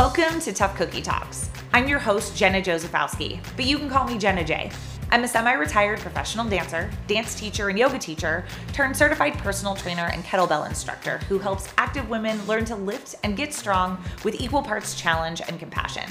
Welcome 0.00 0.40
to 0.40 0.52
Tough 0.54 0.76
Cookie 0.76 1.02
Talks. 1.02 1.50
I'm 1.74 1.86
your 1.86 1.98
host, 1.98 2.34
Jenna 2.34 2.62
Josephowski, 2.62 3.38
but 3.54 3.66
you 3.66 3.76
can 3.76 3.90
call 3.90 4.06
me 4.06 4.16
Jenna 4.16 4.42
J. 4.42 4.70
I'm 5.10 5.24
a 5.24 5.28
semi 5.28 5.52
retired 5.52 6.00
professional 6.00 6.48
dancer, 6.48 6.90
dance 7.06 7.34
teacher, 7.34 7.68
and 7.68 7.78
yoga 7.78 7.98
teacher, 7.98 8.46
turned 8.72 8.96
certified 8.96 9.36
personal 9.36 9.74
trainer 9.74 10.08
and 10.10 10.24
kettlebell 10.24 10.66
instructor 10.66 11.18
who 11.28 11.38
helps 11.38 11.68
active 11.76 12.08
women 12.08 12.42
learn 12.46 12.64
to 12.64 12.76
lift 12.76 13.14
and 13.24 13.36
get 13.36 13.52
strong 13.52 14.02
with 14.24 14.40
equal 14.40 14.62
parts 14.62 14.98
challenge 14.98 15.42
and 15.46 15.58
compassion. 15.58 16.08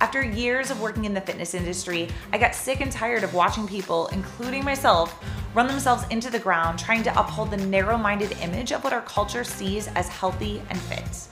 After 0.00 0.24
years 0.24 0.72
of 0.72 0.80
working 0.80 1.04
in 1.04 1.14
the 1.14 1.20
fitness 1.20 1.54
industry, 1.54 2.08
I 2.32 2.38
got 2.38 2.56
sick 2.56 2.80
and 2.80 2.90
tired 2.90 3.22
of 3.22 3.32
watching 3.32 3.68
people, 3.68 4.08
including 4.08 4.64
myself, 4.64 5.22
run 5.54 5.68
themselves 5.68 6.02
into 6.10 6.32
the 6.32 6.40
ground 6.40 6.80
trying 6.80 7.04
to 7.04 7.16
uphold 7.16 7.52
the 7.52 7.58
narrow 7.58 7.96
minded 7.96 8.32
image 8.42 8.72
of 8.72 8.82
what 8.82 8.92
our 8.92 9.02
culture 9.02 9.44
sees 9.44 9.86
as 9.94 10.08
healthy 10.08 10.60
and 10.68 10.80
fit. 10.80 11.28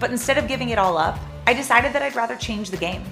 But 0.00 0.10
instead 0.10 0.38
of 0.38 0.48
giving 0.48 0.70
it 0.70 0.78
all 0.78 0.96
up, 0.96 1.18
I 1.46 1.52
decided 1.52 1.92
that 1.92 2.02
I'd 2.02 2.16
rather 2.16 2.34
change 2.34 2.70
the 2.70 2.76
game, 2.76 3.04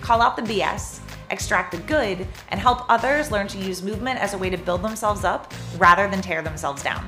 call 0.00 0.22
out 0.22 0.36
the 0.36 0.42
BS, 0.42 1.00
extract 1.30 1.72
the 1.72 1.78
good, 1.78 2.26
and 2.48 2.60
help 2.60 2.88
others 2.88 3.32
learn 3.32 3.48
to 3.48 3.58
use 3.58 3.82
movement 3.82 4.20
as 4.20 4.32
a 4.32 4.38
way 4.38 4.48
to 4.48 4.56
build 4.56 4.82
themselves 4.82 5.24
up 5.24 5.52
rather 5.76 6.08
than 6.08 6.22
tear 6.22 6.42
themselves 6.42 6.82
down. 6.82 7.04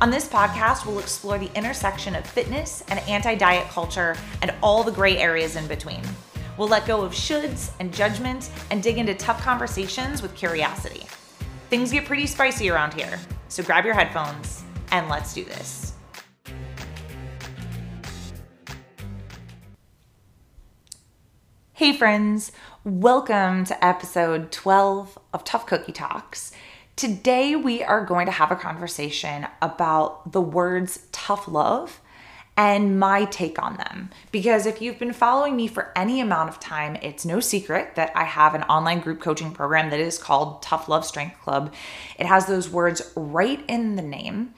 On 0.00 0.10
this 0.10 0.28
podcast, 0.28 0.86
we'll 0.86 1.00
explore 1.00 1.38
the 1.38 1.50
intersection 1.56 2.14
of 2.14 2.24
fitness 2.24 2.84
and 2.88 3.00
anti 3.00 3.34
diet 3.34 3.68
culture 3.68 4.16
and 4.42 4.54
all 4.62 4.84
the 4.84 4.92
gray 4.92 5.18
areas 5.18 5.56
in 5.56 5.66
between. 5.66 6.02
We'll 6.56 6.68
let 6.68 6.86
go 6.86 7.02
of 7.02 7.12
shoulds 7.12 7.70
and 7.80 7.92
judgment 7.92 8.50
and 8.70 8.80
dig 8.80 8.98
into 8.98 9.14
tough 9.14 9.42
conversations 9.42 10.22
with 10.22 10.36
curiosity. 10.36 11.04
Things 11.68 11.90
get 11.90 12.04
pretty 12.04 12.26
spicy 12.26 12.70
around 12.70 12.94
here, 12.94 13.18
so 13.48 13.62
grab 13.64 13.84
your 13.84 13.94
headphones 13.94 14.62
and 14.92 15.08
let's 15.08 15.34
do 15.34 15.44
this. 15.44 15.97
Hey, 21.78 21.96
friends, 21.96 22.50
welcome 22.82 23.64
to 23.66 23.84
episode 23.84 24.50
12 24.50 25.16
of 25.32 25.44
Tough 25.44 25.64
Cookie 25.64 25.92
Talks. 25.92 26.50
Today, 26.96 27.54
we 27.54 27.84
are 27.84 28.04
going 28.04 28.26
to 28.26 28.32
have 28.32 28.50
a 28.50 28.56
conversation 28.56 29.46
about 29.62 30.32
the 30.32 30.40
words 30.40 31.06
tough 31.12 31.46
love 31.46 32.00
and 32.56 32.98
my 32.98 33.26
take 33.26 33.62
on 33.62 33.76
them. 33.76 34.10
Because 34.32 34.66
if 34.66 34.82
you've 34.82 34.98
been 34.98 35.12
following 35.12 35.54
me 35.54 35.68
for 35.68 35.92
any 35.94 36.20
amount 36.20 36.48
of 36.48 36.58
time, 36.58 36.96
it's 37.00 37.24
no 37.24 37.38
secret 37.38 37.94
that 37.94 38.10
I 38.12 38.24
have 38.24 38.56
an 38.56 38.64
online 38.64 38.98
group 38.98 39.20
coaching 39.20 39.52
program 39.52 39.90
that 39.90 40.00
is 40.00 40.18
called 40.18 40.60
Tough 40.60 40.88
Love 40.88 41.06
Strength 41.06 41.40
Club. 41.42 41.72
It 42.18 42.26
has 42.26 42.46
those 42.46 42.68
words 42.68 43.12
right 43.14 43.64
in 43.68 43.94
the 43.94 44.02
name. 44.02 44.52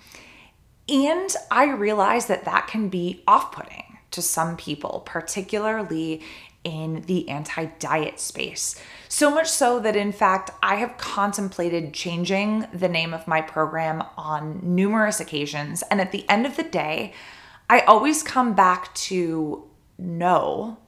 And 0.89 1.37
I 1.51 1.71
realize 1.71 2.29
that 2.29 2.47
that 2.47 2.67
can 2.67 2.89
be 2.89 3.23
off 3.29 3.53
putting 3.53 3.85
to 4.13 4.23
some 4.23 4.57
people, 4.57 5.03
particularly 5.05 6.23
in 6.65 7.03
the 7.03 7.29
anti 7.29 7.67
diet 7.79 8.21
space. 8.21 8.81
So 9.09 9.31
much 9.31 9.49
so 9.49 9.81
that, 9.81 9.97
in 9.97 10.13
fact, 10.13 10.51
I 10.63 10.77
have 10.77 10.99
contemplated 10.99 11.95
changing 11.95 12.67
the 12.73 12.89
name 12.89 13.15
of 13.15 13.27
my 13.27 13.41
program 13.41 14.05
on 14.17 14.61
numerous 14.63 15.21
occasions. 15.21 15.83
And 15.91 16.01
at 16.01 16.13
the 16.13 16.29
end 16.29 16.47
of 16.47 16.57
the 16.57 16.63
day, 16.63 17.15
I 17.69 17.81
always 17.81 18.23
come 18.23 18.55
back 18.55 18.95
to 18.95 19.69
no, 19.99 20.79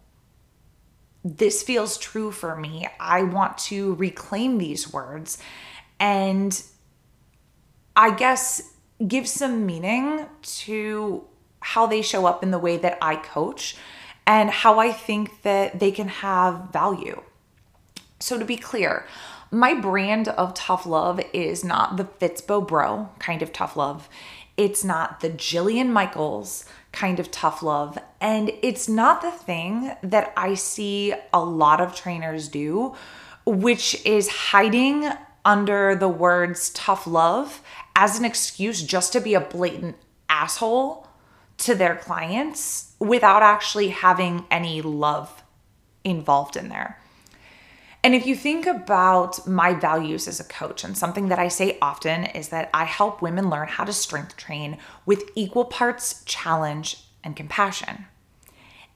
this 1.24 1.62
feels 1.62 1.98
true 1.98 2.32
for 2.32 2.56
me. 2.56 2.88
I 2.98 3.22
want 3.22 3.58
to 3.58 3.94
reclaim 3.94 4.58
these 4.58 4.92
words 4.92 5.38
and 6.00 6.60
I 7.94 8.14
guess 8.14 8.72
give 9.06 9.28
some 9.28 9.66
meaning 9.66 10.26
to 10.42 11.24
how 11.60 11.86
they 11.86 12.02
show 12.02 12.26
up 12.26 12.42
in 12.42 12.50
the 12.50 12.58
way 12.58 12.76
that 12.78 12.98
I 13.00 13.16
coach 13.16 13.76
and 14.26 14.50
how 14.50 14.78
I 14.78 14.92
think 14.92 15.42
that 15.42 15.80
they 15.80 15.90
can 15.90 16.08
have 16.08 16.70
value. 16.72 17.22
So, 18.18 18.38
to 18.38 18.44
be 18.44 18.56
clear, 18.56 19.06
my 19.50 19.74
brand 19.74 20.28
of 20.28 20.54
tough 20.54 20.86
love 20.86 21.20
is 21.32 21.64
not 21.64 21.96
the 21.96 22.04
fitspo 22.04 22.66
bro 22.66 23.10
kind 23.18 23.42
of 23.42 23.52
tough 23.52 23.76
love. 23.76 24.08
It's 24.56 24.84
not 24.84 25.20
the 25.20 25.30
Jillian 25.30 25.88
Michaels 25.88 26.64
kind 26.92 27.18
of 27.18 27.30
tough 27.30 27.62
love. 27.62 27.98
And 28.20 28.52
it's 28.62 28.88
not 28.88 29.22
the 29.22 29.30
thing 29.30 29.94
that 30.02 30.32
I 30.36 30.54
see 30.54 31.14
a 31.32 31.42
lot 31.42 31.80
of 31.80 31.94
trainers 31.94 32.48
do, 32.48 32.94
which 33.44 34.04
is 34.06 34.28
hiding 34.28 35.08
under 35.44 35.96
the 35.96 36.08
words 36.08 36.70
tough 36.70 37.06
love 37.06 37.60
as 37.96 38.18
an 38.18 38.24
excuse 38.24 38.82
just 38.82 39.12
to 39.12 39.20
be 39.20 39.34
a 39.34 39.40
blatant 39.40 39.96
asshole 40.28 41.08
to 41.62 41.74
their 41.74 41.96
clients 41.96 42.92
without 42.98 43.42
actually 43.42 43.88
having 43.88 44.44
any 44.50 44.82
love 44.82 45.42
involved 46.04 46.56
in 46.56 46.68
there. 46.68 46.98
And 48.04 48.16
if 48.16 48.26
you 48.26 48.34
think 48.34 48.66
about 48.66 49.46
my 49.46 49.74
values 49.74 50.26
as 50.26 50.40
a 50.40 50.44
coach, 50.44 50.82
and 50.82 50.98
something 50.98 51.28
that 51.28 51.38
I 51.38 51.46
say 51.46 51.78
often 51.80 52.24
is 52.24 52.48
that 52.48 52.68
I 52.74 52.84
help 52.84 53.22
women 53.22 53.48
learn 53.48 53.68
how 53.68 53.84
to 53.84 53.92
strength 53.92 54.36
train 54.36 54.78
with 55.06 55.30
equal 55.36 55.64
parts 55.64 56.24
challenge 56.24 57.04
and 57.22 57.36
compassion. 57.36 58.06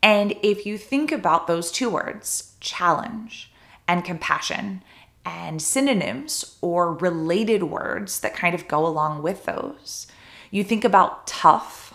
And 0.02 0.34
if 0.42 0.66
you 0.66 0.76
think 0.76 1.12
about 1.12 1.46
those 1.46 1.70
two 1.70 1.88
words, 1.88 2.56
challenge 2.58 3.52
and 3.86 4.04
compassion, 4.04 4.82
and 5.24 5.62
synonyms 5.62 6.56
or 6.60 6.94
related 6.94 7.64
words 7.64 8.20
that 8.20 8.34
kind 8.34 8.54
of 8.54 8.68
go 8.68 8.84
along 8.84 9.22
with 9.22 9.44
those, 9.44 10.08
you 10.50 10.64
think 10.64 10.84
about 10.84 11.26
tough. 11.26 11.85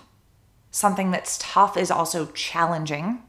Something 0.71 1.11
that's 1.11 1.37
tough 1.37 1.75
is 1.75 1.91
also 1.91 2.27
challenging, 2.27 3.21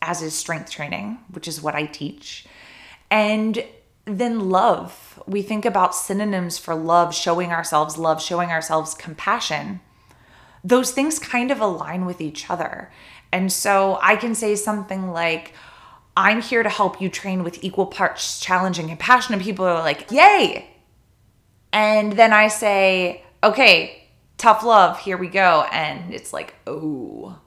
as 0.00 0.22
is 0.22 0.34
strength 0.34 0.70
training, 0.70 1.18
which 1.30 1.46
is 1.46 1.62
what 1.62 1.74
I 1.74 1.84
teach. 1.86 2.46
And 3.10 3.64
then 4.06 4.48
love. 4.48 5.22
We 5.26 5.42
think 5.42 5.64
about 5.64 5.94
synonyms 5.94 6.56
for 6.56 6.74
love, 6.74 7.14
showing 7.14 7.52
ourselves 7.52 7.98
love, 7.98 8.22
showing 8.22 8.50
ourselves 8.50 8.94
compassion. 8.94 9.80
Those 10.64 10.90
things 10.90 11.18
kind 11.18 11.50
of 11.50 11.60
align 11.60 12.06
with 12.06 12.20
each 12.20 12.48
other. 12.48 12.90
And 13.30 13.52
so 13.52 13.98
I 14.02 14.16
can 14.16 14.34
say 14.34 14.56
something 14.56 15.12
like, 15.12 15.52
I'm 16.16 16.40
here 16.40 16.62
to 16.62 16.68
help 16.68 17.00
you 17.00 17.08
train 17.08 17.44
with 17.44 17.62
equal 17.62 17.86
parts 17.86 18.40
challenge 18.40 18.78
and 18.78 18.88
compassion. 18.88 19.34
And 19.34 19.42
people 19.42 19.66
are 19.66 19.80
like, 19.80 20.10
yay. 20.10 20.68
And 21.72 22.14
then 22.14 22.32
I 22.32 22.48
say, 22.48 23.22
okay, 23.44 23.97
tough 24.38 24.62
love, 24.62 25.00
here 25.00 25.18
we 25.18 25.28
go. 25.28 25.66
And 25.72 26.14
it's 26.14 26.32
like, 26.32 26.54
oh. 26.66 27.38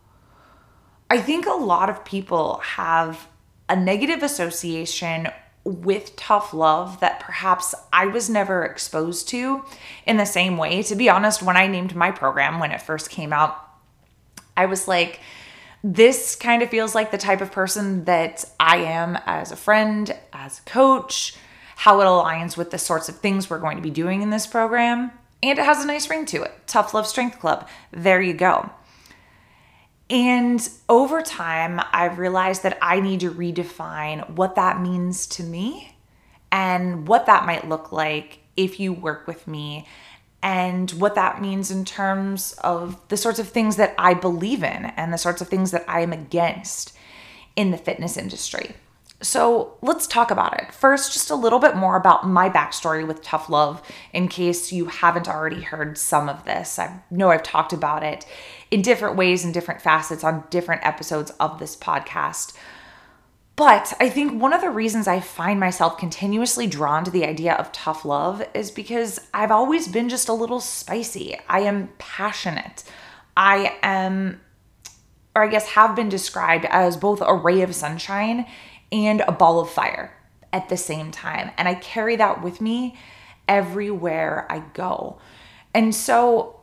I 1.10 1.20
think 1.20 1.46
a 1.46 1.52
lot 1.52 1.90
of 1.90 2.06
people 2.06 2.58
have 2.64 3.28
a 3.68 3.76
negative 3.76 4.24
association 4.24 5.28
with 5.64 6.16
tough 6.16 6.54
love 6.54 7.00
that 7.02 7.20
perhaps 7.20 7.76
I 7.94 8.08
was 8.08 8.30
never 8.30 8.64
exposed 8.64 9.28
to 9.30 9.64
in 10.06 10.18
the 10.18 10.26
same 10.26 10.58
way. 10.58 10.84
To 10.84 10.96
be 10.96 11.10
honest, 11.10 11.42
when 11.42 11.58
I 11.58 11.68
named 11.68 11.96
my 11.96 12.12
program 12.12 12.60
when 12.60 12.72
it 12.72 12.82
first 12.82 13.10
came 13.10 13.32
out, 13.32 13.58
I 14.58 14.66
was 14.66 14.88
like, 14.88 15.20
this 15.84 16.36
kind 16.36 16.62
of 16.62 16.70
feels 16.70 16.94
like 16.94 17.12
the 17.12 17.18
type 17.18 17.42
of 17.42 17.52
person 17.52 18.06
that 18.06 18.46
I 18.60 18.78
am 18.78 19.18
as 19.26 19.52
a 19.52 19.56
friend, 19.56 20.16
as 20.32 20.60
a 20.60 20.64
coach, 20.64 21.36
how 21.76 22.00
it 22.02 22.06
aligns 22.06 22.56
with 22.58 22.72
the 22.72 22.78
sorts 22.78 23.10
of 23.10 23.18
things 23.18 23.50
we're 23.50 23.60
going 23.60 23.78
to 23.78 23.84
be 23.84 23.90
doing 23.90 24.22
in 24.22 24.30
this 24.30 24.46
program. 24.46 25.12
And 25.44 25.58
it 25.58 25.66
has 25.66 25.84
a 25.84 25.88
nice 25.88 26.10
ring 26.10 26.26
to 26.28 26.44
it 26.44 26.52
Tough 26.68 26.94
Love 26.94 27.08
Strength 27.08 27.40
Club. 27.40 27.68
There 27.92 28.22
you 28.22 28.34
go. 28.34 28.70
And 30.10 30.68
over 30.90 31.22
time, 31.22 31.80
I've 31.94 32.20
realized 32.20 32.64
that 32.64 32.78
I 32.82 33.00
need 33.00 33.22
to 33.22 33.32
redefine 33.32 34.30
what 34.32 34.56
that 34.56 34.82
means 34.82 35.26
to 35.28 35.44
me 35.44 35.96
and 36.52 37.08
what 37.08 37.28
that 37.28 37.46
might 37.46 37.70
look 37.70 37.94
like 37.94 38.40
if 38.58 38.80
you 38.80 38.92
work 38.92 39.26
with 39.26 39.48
me 39.48 39.88
and 40.44 40.92
what 40.92 41.16
that 41.16 41.42
means 41.42 41.72
in 41.72 41.86
terms 41.86 42.54
of 42.64 43.00
the 43.08 43.16
sorts 43.16 43.40
of 43.40 43.48
things 43.48 43.78
that 43.78 43.96
I 43.98 44.14
believe 44.14 44.64
in 44.64 44.86
and 44.86 45.14
the 45.14 45.18
sorts 45.18 45.42
of 45.42 45.48
things 45.48 45.72
that 45.72 45.86
I 45.88 46.02
am 46.02 46.12
against 46.12 46.94
in 47.56 47.72
the 47.72 47.78
fitness 47.78 48.18
industry. 48.18 48.76
So 49.22 49.78
let's 49.82 50.08
talk 50.08 50.32
about 50.32 50.60
it. 50.60 50.74
First, 50.74 51.14
just 51.14 51.30
a 51.30 51.36
little 51.36 51.60
bit 51.60 51.76
more 51.76 51.96
about 51.96 52.28
my 52.28 52.50
backstory 52.50 53.06
with 53.06 53.22
Tough 53.22 53.50
Love 53.50 53.82
in 54.14 54.28
case 54.28 54.72
you 54.72 54.86
haven't 54.86 55.30
already 55.30 55.62
heard 55.62 55.98
some 55.98 56.28
of 56.28 56.44
this. 56.46 56.80
I 56.80 57.02
know 57.12 57.30
I've 57.30 57.44
talked 57.44 57.72
about 57.72 58.04
it 58.04 58.26
in 58.72 58.82
different 58.82 59.16
ways 59.16 59.46
and 59.46 59.54
different 59.54 59.82
facets 59.82 60.24
on 60.24 60.46
different 60.50 60.84
episodes 60.84 61.32
of 61.40 61.60
this 61.60 61.76
podcast. 61.76 62.58
But 63.56 63.94
I 64.00 64.10
think 64.10 64.42
one 64.42 64.54
of 64.54 64.62
the 64.62 64.72
reasons 64.72 65.08
I 65.08 65.20
find 65.20 65.60
myself 65.60 65.98
continuously 65.98 66.66
drawn 66.66 67.04
to 67.04 67.12
the 67.12 67.26
idea 67.26 67.54
of 67.54 67.72
tough 67.72 68.04
love 68.04 68.44
is 68.56 68.72
because 68.72 69.20
I've 69.36 69.52
always 69.52 69.88
been 69.88 70.10
just 70.10 70.30
a 70.30 70.34
little 70.34 70.60
spicy. 70.60 71.38
I 71.48 71.60
am 71.60 71.90
passionate. 72.00 72.84
I 73.38 73.78
am, 73.84 74.42
or 75.36 75.44
I 75.44 75.48
guess 75.48 75.68
have 75.70 75.96
been 75.96 76.10
described 76.10 76.66
as 76.70 76.98
both 76.98 77.22
a 77.22 77.36
ray 77.36 77.62
of 77.62 77.76
sunshine 77.76 78.48
and 78.92 79.22
a 79.22 79.32
ball 79.32 79.60
of 79.60 79.70
fire 79.70 80.18
at 80.54 80.70
the 80.70 80.78
same 80.78 81.12
time. 81.12 81.52
And 81.58 81.68
I 81.68 81.76
carry 81.76 82.16
that 82.18 82.42
with 82.42 82.62
me 82.62 82.98
everywhere 83.48 84.46
I 84.50 84.60
go. 84.74 85.20
And 85.74 85.96
so 85.96 86.60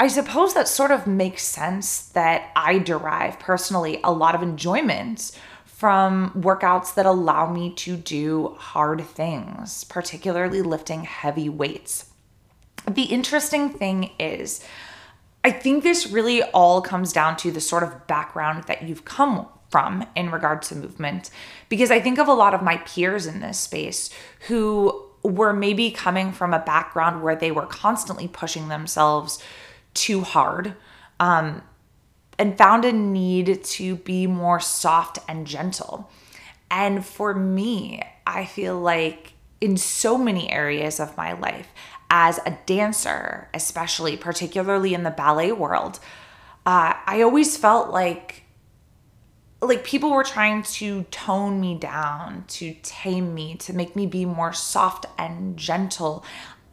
I 0.00 0.08
suppose 0.08 0.54
that 0.54 0.68
sort 0.68 0.90
of 0.90 1.06
makes 1.06 1.42
sense 1.42 2.00
that 2.10 2.50
I 2.54 2.78
derive 2.78 3.38
personally 3.38 4.00
a 4.04 4.12
lot 4.12 4.34
of 4.34 4.42
enjoyment 4.42 5.32
from 5.64 6.30
workouts 6.32 6.94
that 6.94 7.06
allow 7.06 7.52
me 7.52 7.72
to 7.74 7.96
do 7.96 8.56
hard 8.58 9.00
things, 9.00 9.84
particularly 9.84 10.62
lifting 10.62 11.04
heavy 11.04 11.48
weights. 11.48 12.10
The 12.88 13.04
interesting 13.04 13.70
thing 13.70 14.10
is, 14.18 14.64
I 15.44 15.50
think 15.52 15.82
this 15.82 16.08
really 16.08 16.42
all 16.42 16.80
comes 16.80 17.12
down 17.12 17.36
to 17.38 17.50
the 17.50 17.60
sort 17.60 17.82
of 17.82 18.06
background 18.06 18.64
that 18.64 18.82
you've 18.82 19.04
come 19.04 19.48
from 19.70 20.06
in 20.16 20.30
regard 20.30 20.62
to 20.62 20.74
movement. 20.74 21.30
Because 21.68 21.90
I 21.90 22.00
think 22.00 22.18
of 22.18 22.28
a 22.28 22.32
lot 22.34 22.54
of 22.54 22.62
my 22.62 22.78
peers 22.78 23.26
in 23.26 23.40
this 23.40 23.58
space 23.58 24.10
who 24.48 25.04
were 25.22 25.52
maybe 25.52 25.90
coming 25.90 26.32
from 26.32 26.54
a 26.54 26.58
background 26.58 27.22
where 27.22 27.36
they 27.36 27.50
were 27.50 27.66
constantly 27.66 28.28
pushing 28.28 28.68
themselves 28.68 29.42
too 29.94 30.22
hard. 30.22 30.74
Um, 31.20 31.62
and 32.38 32.56
found 32.56 32.84
a 32.84 32.92
need 32.92 33.64
to 33.64 33.96
be 33.96 34.26
more 34.26 34.60
soft 34.60 35.18
and 35.28 35.46
gentle. 35.46 36.08
And 36.70 37.04
for 37.04 37.34
me, 37.34 38.02
I 38.26 38.44
feel 38.44 38.78
like 38.78 39.32
in 39.60 39.76
so 39.76 40.16
many 40.16 40.50
areas 40.50 41.00
of 41.00 41.16
my 41.16 41.32
life, 41.32 41.68
as 42.10 42.38
a 42.46 42.56
dancer, 42.64 43.48
especially, 43.52 44.16
particularly 44.16 44.94
in 44.94 45.02
the 45.02 45.10
ballet 45.10 45.52
world, 45.52 45.98
uh, 46.64 46.94
I 47.06 47.22
always 47.22 47.56
felt 47.56 47.90
like 47.90 48.44
like 49.60 49.84
people 49.84 50.10
were 50.10 50.24
trying 50.24 50.62
to 50.62 51.02
tone 51.04 51.60
me 51.60 51.76
down, 51.76 52.44
to 52.48 52.74
tame 52.82 53.34
me, 53.34 53.56
to 53.56 53.72
make 53.72 53.96
me 53.96 54.06
be 54.06 54.24
more 54.24 54.52
soft 54.52 55.06
and 55.18 55.56
gentle 55.56 56.24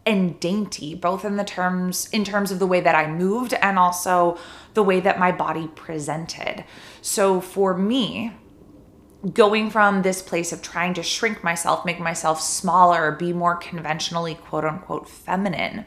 and 0.04 0.38
dainty 0.38 0.94
both 0.94 1.24
in 1.24 1.36
the 1.36 1.44
terms 1.44 2.08
in 2.10 2.24
terms 2.24 2.52
of 2.52 2.60
the 2.60 2.66
way 2.66 2.80
that 2.80 2.94
I 2.94 3.10
moved 3.10 3.54
and 3.54 3.76
also 3.76 4.38
the 4.74 4.82
way 4.84 5.00
that 5.00 5.18
my 5.18 5.32
body 5.32 5.68
presented. 5.74 6.64
So 7.02 7.40
for 7.40 7.76
me, 7.76 8.32
going 9.32 9.68
from 9.68 10.02
this 10.02 10.22
place 10.22 10.52
of 10.52 10.62
trying 10.62 10.94
to 10.94 11.02
shrink 11.02 11.42
myself, 11.42 11.84
make 11.84 11.98
myself 11.98 12.40
smaller, 12.40 13.10
be 13.10 13.32
more 13.32 13.56
conventionally 13.56 14.36
quote 14.36 14.64
unquote 14.64 15.08
feminine, 15.08 15.86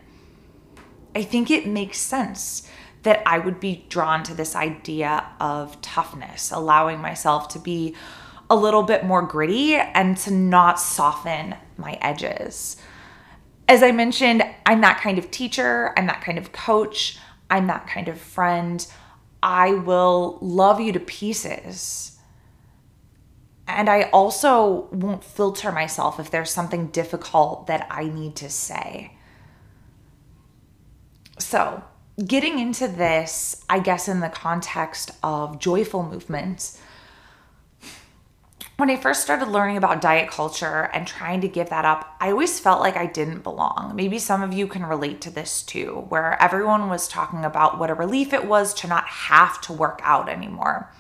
I 1.16 1.24
think 1.24 1.50
it 1.50 1.66
makes 1.66 1.98
sense 1.98 2.70
that 3.04 3.24
I 3.26 3.40
would 3.40 3.60
be 3.60 3.86
drawn 3.90 4.24
to 4.24 4.34
this 4.34 4.56
idea 4.56 5.26
of 5.40 5.80
toughness, 5.82 6.52
allowing 6.52 7.00
myself 7.00 7.48
to 7.50 7.60
be 7.60 7.96
a 8.50 8.56
little 8.56 8.84
bit 8.84 9.06
more 9.06 9.22
gritty 9.22 9.76
and 9.76 10.18
to 10.18 10.32
not 10.32 10.80
soften 10.80 11.56
my 11.78 11.98
edges 12.02 12.78
as 13.70 13.84
I 13.84 13.92
mentioned, 13.92 14.44
I'm 14.66 14.82
that 14.82 15.00
kind 15.00 15.20
of 15.20 15.30
teacher, 15.30 15.94
I'm 15.96 16.08
that 16.08 16.22
kind 16.22 16.40
of 16.40 16.52
coach, 16.52 17.20
I'm 17.52 17.68
that 17.68 17.86
kind 17.86 18.08
of 18.08 18.20
friend. 18.20 18.86
I 19.44 19.74
will 19.74 20.40
love 20.42 20.82
you 20.82 20.92
to 20.92 21.00
pieces. 21.00 22.18
And 23.68 23.88
I 23.88 24.10
also 24.10 24.90
won't 24.92 25.24
filter 25.24 25.72
myself 25.72 26.20
if 26.20 26.32
there's 26.32 26.50
something 26.50 26.88
difficult 26.88 27.68
that 27.68 27.86
I 27.92 28.06
need 28.06 28.36
to 28.38 28.50
say. 28.50 29.14
So, 31.38 31.84
getting 32.26 32.60
into 32.60 32.88
this, 32.88 33.64
I 33.70 33.80
guess, 33.80 34.08
in 34.08 34.20
the 34.20 34.30
context 34.30 35.12
of 35.24 35.60
joyful 35.60 36.04
movements, 36.04 36.80
when 38.78 38.90
I 38.90 38.96
first 38.96 39.22
started 39.22 39.50
learning 39.50 39.76
about 39.76 40.00
diet 40.00 40.30
culture 40.30 40.90
and 40.94 41.06
trying 41.06 41.42
to 41.42 41.50
give 41.50 41.70
that 41.70 41.84
up, 41.84 42.16
I 42.22 42.32
always 42.32 42.62
felt 42.62 42.80
like 42.80 42.96
I 42.96 43.08
didn't 43.08 43.44
belong. 43.44 43.92
Maybe 43.94 44.20
some 44.20 44.42
of 44.42 44.54
you 44.54 44.68
can 44.68 44.86
relate 44.86 45.20
to 45.22 45.30
this 45.30 45.62
too, 45.62 46.06
where 46.08 46.42
everyone 46.42 46.88
was 46.90 47.08
talking 47.08 47.44
about 47.44 47.78
what 47.78 47.90
a 47.90 47.94
relief 47.94 48.32
it 48.32 48.46
was 48.46 48.74
to 48.76 48.88
not 48.88 49.06
have 49.06 49.60
to 49.62 49.74
work 49.74 50.00
out 50.04 50.30
anymore, 50.30 50.94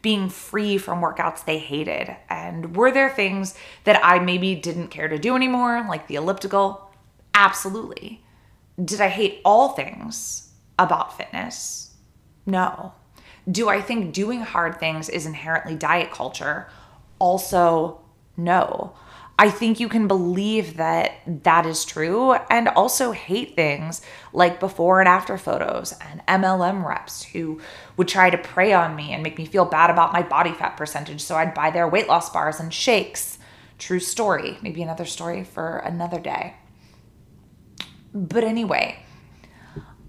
being 0.00 0.30
free 0.30 0.78
from 0.78 1.02
workouts 1.02 1.44
they 1.44 1.58
hated. 1.58 2.16
And 2.30 2.74
were 2.74 2.90
there 2.90 3.10
things 3.10 3.54
that 3.84 4.00
I 4.02 4.18
maybe 4.20 4.54
didn't 4.54 4.88
care 4.88 5.08
to 5.08 5.18
do 5.18 5.36
anymore, 5.36 5.84
like 5.86 6.06
the 6.06 6.14
elliptical? 6.14 6.90
Absolutely. 7.34 8.22
Did 8.82 9.02
I 9.02 9.08
hate 9.08 9.42
all 9.44 9.70
things 9.70 10.47
about 10.78 11.16
fitness? 11.16 11.94
No. 12.46 12.92
Do 13.50 13.68
I 13.68 13.80
think 13.80 14.12
doing 14.12 14.40
hard 14.40 14.78
things 14.78 15.08
is 15.08 15.26
inherently 15.26 15.74
diet 15.74 16.10
culture? 16.10 16.68
also 17.18 18.00
no. 18.36 18.94
I 19.40 19.50
think 19.50 19.78
you 19.78 19.88
can 19.88 20.08
believe 20.08 20.78
that 20.78 21.12
that 21.44 21.64
is 21.64 21.84
true 21.84 22.32
and 22.50 22.68
also 22.68 23.12
hate 23.12 23.54
things 23.54 24.02
like 24.32 24.58
before 24.58 24.98
and 24.98 25.08
after 25.08 25.38
photos 25.38 25.94
and 26.00 26.26
MLM 26.26 26.84
reps 26.84 27.22
who 27.22 27.60
would 27.96 28.08
try 28.08 28.30
to 28.30 28.38
prey 28.38 28.72
on 28.72 28.96
me 28.96 29.12
and 29.12 29.22
make 29.22 29.38
me 29.38 29.46
feel 29.46 29.64
bad 29.64 29.90
about 29.90 30.12
my 30.12 30.22
body 30.22 30.52
fat 30.52 30.76
percentage. 30.76 31.20
So 31.20 31.36
I'd 31.36 31.54
buy 31.54 31.70
their 31.70 31.86
weight 31.86 32.08
loss 32.08 32.30
bars 32.30 32.58
and 32.58 32.74
shakes. 32.74 33.38
True 33.78 34.00
story. 34.00 34.58
Maybe 34.60 34.82
another 34.82 35.04
story 35.04 35.44
for 35.44 35.78
another 35.78 36.18
day. 36.18 36.54
But 38.12 38.42
anyway, 38.42 39.04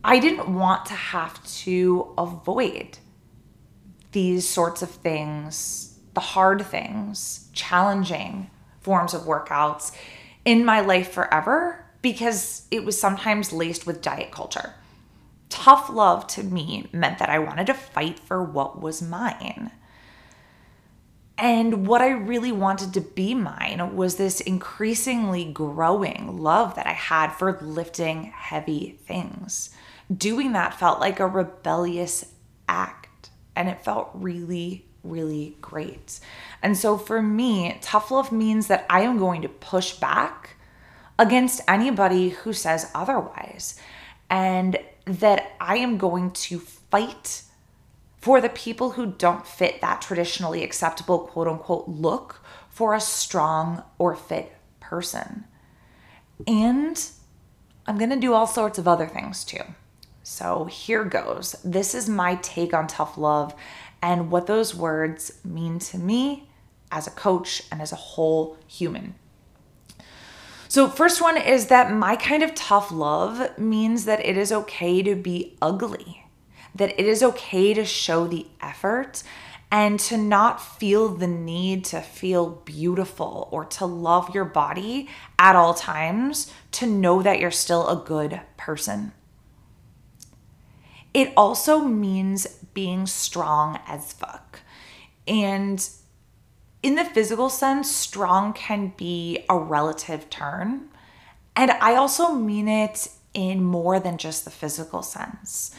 I 0.04 0.20
didn't 0.20 0.54
want 0.54 0.86
to 0.88 0.94
have 0.94 1.46
to 1.64 2.14
avoid 2.18 3.00
these 4.12 4.48
sorts 4.48 4.82
of 4.82 4.90
things 4.90 5.90
the 6.14 6.20
hard 6.20 6.66
things, 6.66 7.50
challenging 7.54 8.50
forms 8.82 9.14
of 9.14 9.22
workouts 9.22 9.96
in 10.44 10.66
my 10.66 10.82
life 10.82 11.12
forever 11.12 11.86
because 12.02 12.66
it 12.72 12.84
was 12.84 13.00
sometimes 13.00 13.54
laced 13.54 13.86
with 13.86 14.02
diet 14.02 14.32
culture. 14.32 14.74
Tough 15.50 15.90
love 15.90 16.28
to 16.28 16.44
me 16.44 16.88
meant 16.92 17.20
that 17.20 17.30
I 17.30 17.40
wanted 17.40 17.68
to 17.68 17.74
fight 17.74 18.20
for 18.20 18.44
what 18.44 18.82
was 18.82 19.02
mine. 19.02 19.72
And 21.38 21.88
what 21.88 22.02
I 22.02 22.10
really 22.10 22.52
wanted 22.52 22.94
to 22.96 23.02
be 23.02 23.34
mine 23.34 23.96
was 23.96 24.18
this 24.18 24.42
increasingly 24.42 25.46
growing 25.46 26.38
love 26.38 26.76
that 26.76 26.86
I 26.86 26.92
had 26.92 27.32
for 27.32 27.60
lifting 27.62 28.26
heavy 28.26 29.00
things. 29.06 29.70
Doing 30.16 30.54
that 30.54 30.74
felt 30.74 31.00
like 31.00 31.20
a 31.20 31.28
rebellious 31.28 32.26
act, 32.68 33.30
and 33.56 33.70
it 33.70 33.84
felt 33.84 34.10
really 34.14 34.86
really 35.04 35.56
great. 35.62 36.20
And 36.62 36.78
so 36.78 36.98
for 36.98 37.22
me, 37.22 37.78
tough 37.82 38.12
love 38.12 38.32
means 38.32 38.68
that 38.68 38.86
I 38.90 39.02
am 39.02 39.18
going 39.18 39.42
to 39.42 39.50
push 39.50 39.94
back 39.94 40.56
against 41.18 41.62
anybody 41.68 42.30
who 42.30 42.54
says 42.54 42.92
otherwise, 42.94 43.80
and 44.30 44.78
that 45.06 45.54
I 45.60 45.78
am 45.78 45.98
going 45.98 46.32
to 46.32 46.60
fight 46.60 47.44
for 48.22 48.42
the 48.42 48.50
people 48.50 48.92
who 48.92 49.06
don't 49.06 49.48
fit 49.48 49.82
that 49.82 50.02
traditionally 50.02 50.64
acceptable 50.64 51.20
quote 51.20 51.48
unquote 51.48 51.88
look 51.88 52.44
for 52.70 52.94
a 52.94 53.02
strong 53.02 53.84
or 53.98 54.16
fit 54.16 54.54
person. 54.80 55.46
And 56.48 57.10
I'm 57.86 57.98
going 57.98 58.10
to 58.12 58.16
do 58.18 58.34
all 58.34 58.48
sorts 58.48 58.78
of 58.78 58.88
other 58.88 59.08
things 59.08 59.44
too. 59.44 59.64
So 60.30 60.66
here 60.66 61.06
goes. 61.06 61.56
This 61.66 61.96
is 61.96 62.08
my 62.08 62.36
take 62.36 62.72
on 62.72 62.86
tough 62.86 63.18
love 63.18 63.56
and 64.00 64.30
what 64.30 64.46
those 64.46 64.76
words 64.76 65.40
mean 65.44 65.80
to 65.80 65.98
me 65.98 66.48
as 66.92 67.08
a 67.08 67.12
coach 67.12 67.64
and 67.72 67.82
as 67.82 67.92
a 67.92 67.96
whole 67.96 68.56
human. 68.68 69.16
So, 70.68 70.88
first 70.88 71.20
one 71.20 71.36
is 71.36 71.66
that 71.68 71.92
my 71.92 72.16
kind 72.16 72.44
of 72.44 72.54
tough 72.54 72.92
love 72.92 73.58
means 73.58 74.06
that 74.06 74.24
it 74.24 74.38
is 74.38 74.52
okay 74.52 75.02
to 75.02 75.16
be 75.16 75.58
ugly, 75.64 76.26
that 76.76 76.92
it 77.00 77.08
is 77.08 77.24
okay 77.24 77.74
to 77.74 77.84
show 77.84 78.28
the 78.28 78.46
effort 78.62 79.24
and 79.72 80.00
to 80.02 80.16
not 80.16 80.62
feel 80.62 81.10
the 81.10 81.28
need 81.28 81.86
to 81.86 82.02
feel 82.02 82.52
beautiful 82.66 83.50
or 83.52 83.66
to 83.66 83.86
love 83.88 84.36
your 84.36 84.46
body 84.46 85.10
at 85.40 85.56
all 85.56 85.74
times, 85.74 86.54
to 86.74 86.86
know 86.86 87.24
that 87.24 87.40
you're 87.40 87.50
still 87.50 87.88
a 87.88 87.96
good 87.96 88.40
person. 88.58 89.12
It 91.14 91.34
also 91.36 91.80
means 91.80 92.48
being 92.74 93.08
strong 93.08 93.80
as 93.88 94.14
fuck. 94.14 94.62
And 95.28 95.88
in 96.82 96.96
the 96.96 97.06
physical 97.06 97.50
sense, 97.50 97.94
strong 97.94 98.54
can 98.54 98.94
be 98.96 99.46
a 99.50 99.58
relative 99.58 100.30
term. 100.30 100.90
And 101.56 101.72
I 101.72 101.96
also 101.96 102.34
mean 102.34 102.68
it 102.68 103.10
in 103.34 103.64
more 103.64 104.00
than 104.00 104.18
just 104.18 104.46
the 104.46 104.52
physical 104.52 105.02
sense 105.02 105.76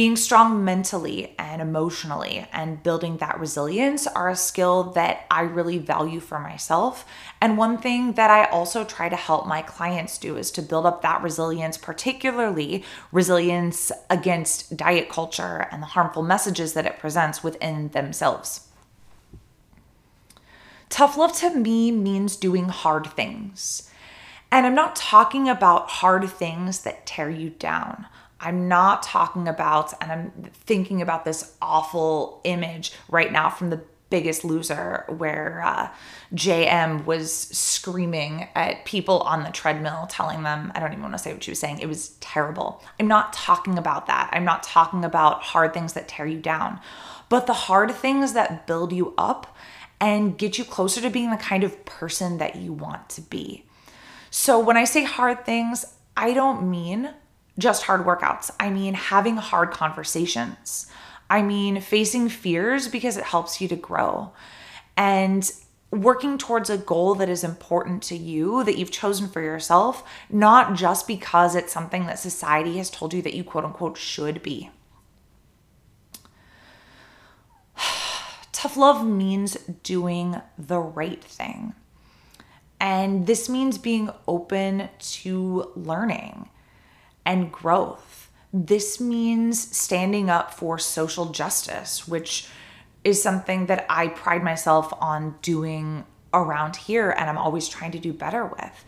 being 0.00 0.16
strong 0.16 0.64
mentally 0.64 1.34
and 1.38 1.60
emotionally 1.60 2.48
and 2.54 2.82
building 2.82 3.18
that 3.18 3.38
resilience 3.38 4.06
are 4.06 4.30
a 4.30 4.34
skill 4.34 4.82
that 4.82 5.26
I 5.30 5.42
really 5.42 5.76
value 5.76 6.20
for 6.20 6.38
myself. 6.38 7.04
And 7.38 7.58
one 7.58 7.76
thing 7.76 8.12
that 8.12 8.30
I 8.30 8.46
also 8.46 8.82
try 8.82 9.10
to 9.10 9.14
help 9.14 9.46
my 9.46 9.60
clients 9.60 10.16
do 10.16 10.38
is 10.38 10.50
to 10.52 10.62
build 10.62 10.86
up 10.86 11.02
that 11.02 11.20
resilience, 11.22 11.76
particularly 11.76 12.82
resilience 13.12 13.92
against 14.08 14.74
diet 14.74 15.10
culture 15.10 15.68
and 15.70 15.82
the 15.82 15.88
harmful 15.88 16.22
messages 16.22 16.72
that 16.72 16.86
it 16.86 16.98
presents 16.98 17.44
within 17.44 17.88
themselves. 17.88 18.68
Tough 20.88 21.18
love 21.18 21.36
to 21.40 21.54
me 21.54 21.92
means 21.92 22.36
doing 22.36 22.70
hard 22.70 23.06
things. 23.08 23.90
And 24.50 24.64
I'm 24.64 24.74
not 24.74 24.96
talking 24.96 25.46
about 25.46 25.90
hard 25.90 26.26
things 26.30 26.84
that 26.84 27.04
tear 27.04 27.28
you 27.28 27.50
down. 27.50 28.06
I'm 28.40 28.68
not 28.68 29.02
talking 29.02 29.48
about, 29.48 29.92
and 30.00 30.10
I'm 30.10 30.50
thinking 30.52 31.02
about 31.02 31.24
this 31.24 31.54
awful 31.60 32.40
image 32.44 32.92
right 33.08 33.30
now 33.30 33.50
from 33.50 33.70
the 33.70 33.82
biggest 34.10 34.44
loser 34.44 35.04
where 35.08 35.62
uh, 35.64 35.88
JM 36.34 37.04
was 37.06 37.32
screaming 37.32 38.48
at 38.54 38.84
people 38.84 39.20
on 39.20 39.44
the 39.44 39.50
treadmill, 39.50 40.06
telling 40.10 40.42
them, 40.42 40.72
I 40.74 40.80
don't 40.80 40.90
even 40.92 41.02
want 41.02 41.14
to 41.14 41.18
say 41.18 41.32
what 41.32 41.44
she 41.44 41.52
was 41.52 41.60
saying. 41.60 41.78
It 41.78 41.86
was 41.86 42.10
terrible. 42.20 42.82
I'm 42.98 43.06
not 43.06 43.32
talking 43.32 43.78
about 43.78 44.06
that. 44.06 44.30
I'm 44.32 44.44
not 44.44 44.64
talking 44.64 45.04
about 45.04 45.42
hard 45.42 45.72
things 45.72 45.92
that 45.92 46.08
tear 46.08 46.26
you 46.26 46.40
down, 46.40 46.80
but 47.28 47.46
the 47.46 47.52
hard 47.52 47.92
things 47.92 48.32
that 48.32 48.66
build 48.66 48.92
you 48.92 49.14
up 49.16 49.56
and 50.00 50.36
get 50.36 50.58
you 50.58 50.64
closer 50.64 51.00
to 51.02 51.10
being 51.10 51.30
the 51.30 51.36
kind 51.36 51.62
of 51.62 51.84
person 51.84 52.38
that 52.38 52.56
you 52.56 52.72
want 52.72 53.08
to 53.10 53.20
be. 53.20 53.64
So 54.30 54.58
when 54.58 54.76
I 54.76 54.84
say 54.84 55.04
hard 55.04 55.44
things, 55.44 55.84
I 56.16 56.32
don't 56.32 56.68
mean 56.68 57.10
just 57.60 57.84
hard 57.84 58.04
workouts. 58.04 58.50
I 58.58 58.70
mean 58.70 58.94
having 58.94 59.36
hard 59.36 59.70
conversations. 59.70 60.86
I 61.30 61.42
mean, 61.42 61.80
facing 61.80 62.28
fears 62.28 62.88
because 62.88 63.16
it 63.16 63.22
helps 63.22 63.60
you 63.60 63.68
to 63.68 63.76
grow 63.76 64.32
and 64.96 65.48
working 65.92 66.38
towards 66.38 66.68
a 66.68 66.78
goal 66.78 67.14
that 67.16 67.28
is 67.28 67.44
important 67.44 68.02
to 68.04 68.16
you, 68.16 68.64
that 68.64 68.76
you've 68.76 68.90
chosen 68.90 69.28
for 69.28 69.40
yourself, 69.40 70.04
not 70.28 70.74
just 70.74 71.06
because 71.06 71.54
it's 71.54 71.72
something 71.72 72.06
that 72.06 72.18
society 72.18 72.78
has 72.78 72.90
told 72.90 73.14
you 73.14 73.22
that 73.22 73.34
you 73.34 73.44
quote 73.44 73.64
unquote 73.64 73.96
should 73.96 74.42
be. 74.42 74.70
Tough 78.52 78.76
love 78.76 79.06
means 79.06 79.54
doing 79.82 80.40
the 80.58 80.78
right 80.78 81.22
thing. 81.22 81.74
And 82.80 83.26
this 83.26 83.48
means 83.48 83.78
being 83.78 84.10
open 84.26 84.88
to 84.98 85.70
learning 85.76 86.48
and 87.30 87.50
growth 87.50 88.20
this 88.52 89.00
means 89.00 89.76
standing 89.76 90.28
up 90.28 90.52
for 90.52 90.78
social 90.78 91.26
justice, 91.26 92.08
which 92.08 92.48
is 93.04 93.22
something 93.22 93.66
that 93.66 93.86
I 93.88 94.08
pride 94.08 94.42
myself 94.42 94.92
on 95.00 95.36
doing 95.40 96.04
around 96.34 96.76
here 96.76 97.10
and 97.10 97.30
I'm 97.30 97.38
always 97.38 97.68
trying 97.68 97.92
to 97.92 97.98
do 97.98 98.12
better 98.12 98.44
with. 98.44 98.84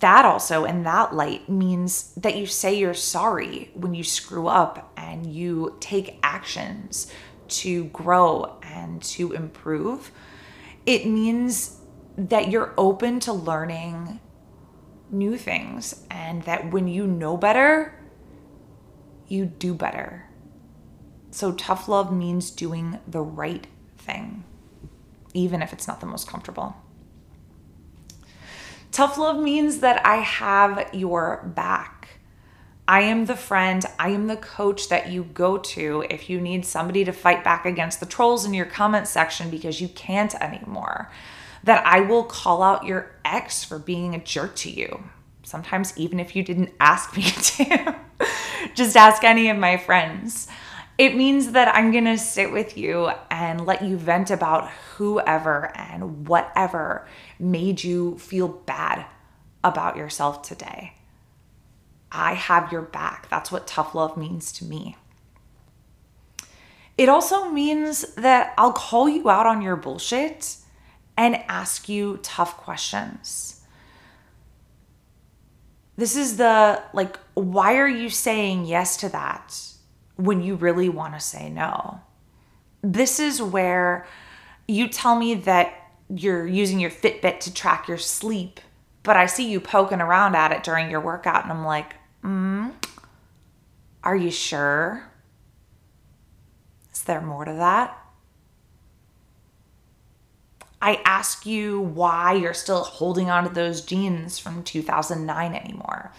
That 0.00 0.24
also, 0.24 0.64
in 0.64 0.84
that 0.84 1.14
light, 1.14 1.48
means 1.48 2.14
that 2.14 2.36
you 2.36 2.46
say 2.46 2.78
you're 2.78 2.94
sorry 2.94 3.70
when 3.74 3.92
you 3.92 4.04
screw 4.04 4.46
up 4.46 4.92
and 4.96 5.26
you 5.26 5.76
take 5.80 6.18
actions 6.22 7.12
to 7.48 7.84
grow 7.86 8.56
and 8.62 9.02
to 9.02 9.32
improve. 9.32 10.10
It 10.86 11.06
means 11.06 11.78
that 12.16 12.50
you're 12.50 12.72
open 12.78 13.20
to 13.20 13.32
learning 13.32 14.20
new 15.12 15.36
things 15.36 16.04
and 16.10 16.42
that 16.42 16.72
when 16.72 16.88
you 16.88 17.06
know 17.06 17.36
better, 17.36 17.94
you 19.28 19.46
do 19.46 19.74
better. 19.74 20.28
So, 21.30 21.52
tough 21.52 21.88
love 21.88 22.12
means 22.12 22.50
doing 22.50 22.98
the 23.06 23.22
right 23.22 23.66
thing, 23.96 24.44
even 25.32 25.62
if 25.62 25.72
it's 25.72 25.88
not 25.88 26.00
the 26.00 26.06
most 26.06 26.28
comfortable. 26.28 26.76
Tough 28.90 29.16
love 29.16 29.42
means 29.42 29.78
that 29.78 30.04
I 30.04 30.16
have 30.16 30.90
your 30.92 31.50
back. 31.56 32.20
I 32.86 33.02
am 33.02 33.24
the 33.24 33.36
friend, 33.36 33.82
I 33.98 34.10
am 34.10 34.26
the 34.26 34.36
coach 34.36 34.90
that 34.90 35.08
you 35.10 35.24
go 35.24 35.56
to 35.56 36.04
if 36.10 36.28
you 36.28 36.40
need 36.40 36.66
somebody 36.66 37.04
to 37.04 37.12
fight 37.12 37.42
back 37.42 37.64
against 37.64 38.00
the 38.00 38.06
trolls 38.06 38.44
in 38.44 38.52
your 38.52 38.66
comment 38.66 39.08
section 39.08 39.48
because 39.48 39.80
you 39.80 39.88
can't 39.88 40.34
anymore. 40.34 41.10
That 41.64 41.86
I 41.86 42.00
will 42.00 42.24
call 42.24 42.62
out 42.62 42.84
your 42.84 43.14
ex 43.24 43.64
for 43.64 43.78
being 43.78 44.14
a 44.14 44.22
jerk 44.22 44.56
to 44.56 44.70
you. 44.70 45.04
Sometimes, 45.42 45.96
even 45.96 46.18
if 46.20 46.34
you 46.34 46.42
didn't 46.42 46.72
ask 46.80 47.16
me 47.16 47.22
to. 47.30 47.96
Just 48.74 48.96
ask 48.96 49.24
any 49.24 49.48
of 49.48 49.56
my 49.56 49.76
friends. 49.76 50.48
It 50.98 51.16
means 51.16 51.52
that 51.52 51.74
I'm 51.74 51.90
to 51.92 52.18
sit 52.18 52.52
with 52.52 52.76
you 52.76 53.10
and 53.30 53.66
let 53.66 53.82
you 53.82 53.96
vent 53.96 54.30
about 54.30 54.70
whoever 54.96 55.72
and 55.76 56.28
whatever 56.28 57.08
made 57.38 57.82
you 57.82 58.18
feel 58.18 58.48
bad 58.48 59.06
about 59.64 59.96
yourself 59.96 60.42
today. 60.42 60.94
I 62.10 62.34
have 62.34 62.70
your 62.70 62.82
back. 62.82 63.28
That's 63.30 63.50
what 63.50 63.66
tough 63.66 63.94
love 63.94 64.16
means 64.16 64.52
to 64.52 64.64
me. 64.64 64.96
It 66.98 67.08
also 67.08 67.48
means 67.48 68.02
that 68.14 68.52
I'll 68.58 68.72
call 68.72 69.08
you 69.08 69.30
out 69.30 69.46
on 69.46 69.62
your 69.62 69.76
bullshit 69.76 70.56
and 71.16 71.36
ask 71.48 71.88
you 71.88 72.18
tough 72.22 72.56
questions. 72.56 73.60
This 75.96 76.16
is 76.16 76.36
the 76.36 76.82
like, 76.92 77.18
why 77.34 77.76
are 77.76 77.88
you 77.88 78.08
saying 78.08 78.64
yes 78.64 78.96
to 78.98 79.08
that 79.10 79.58
when 80.16 80.42
you 80.42 80.54
really 80.54 80.88
want 80.88 81.14
to 81.14 81.20
say 81.20 81.50
no? 81.50 82.00
This 82.82 83.20
is 83.20 83.42
where 83.42 84.06
you 84.66 84.88
tell 84.88 85.16
me 85.16 85.34
that 85.34 85.74
you're 86.08 86.46
using 86.46 86.80
your 86.80 86.90
Fitbit 86.90 87.40
to 87.40 87.54
track 87.54 87.88
your 87.88 87.98
sleep, 87.98 88.60
but 89.02 89.16
I 89.16 89.26
see 89.26 89.50
you 89.50 89.60
poking 89.60 90.00
around 90.00 90.34
at 90.34 90.52
it 90.52 90.62
during 90.62 90.90
your 90.90 91.00
workout, 91.00 91.44
and 91.44 91.52
I'm 91.52 91.64
like, 91.64 91.94
mm, 92.24 92.72
are 94.02 94.16
you 94.16 94.30
sure? 94.30 95.04
Is 96.92 97.02
there 97.04 97.20
more 97.20 97.44
to 97.44 97.52
that? 97.52 98.01
I 100.82 101.00
ask 101.04 101.46
you 101.46 101.80
why 101.80 102.34
you're 102.34 102.52
still 102.52 102.82
holding 102.82 103.30
on 103.30 103.44
to 103.44 103.50
those 103.50 103.82
jeans 103.82 104.40
from 104.40 104.64
2009 104.64 105.54
anymore. 105.54 106.12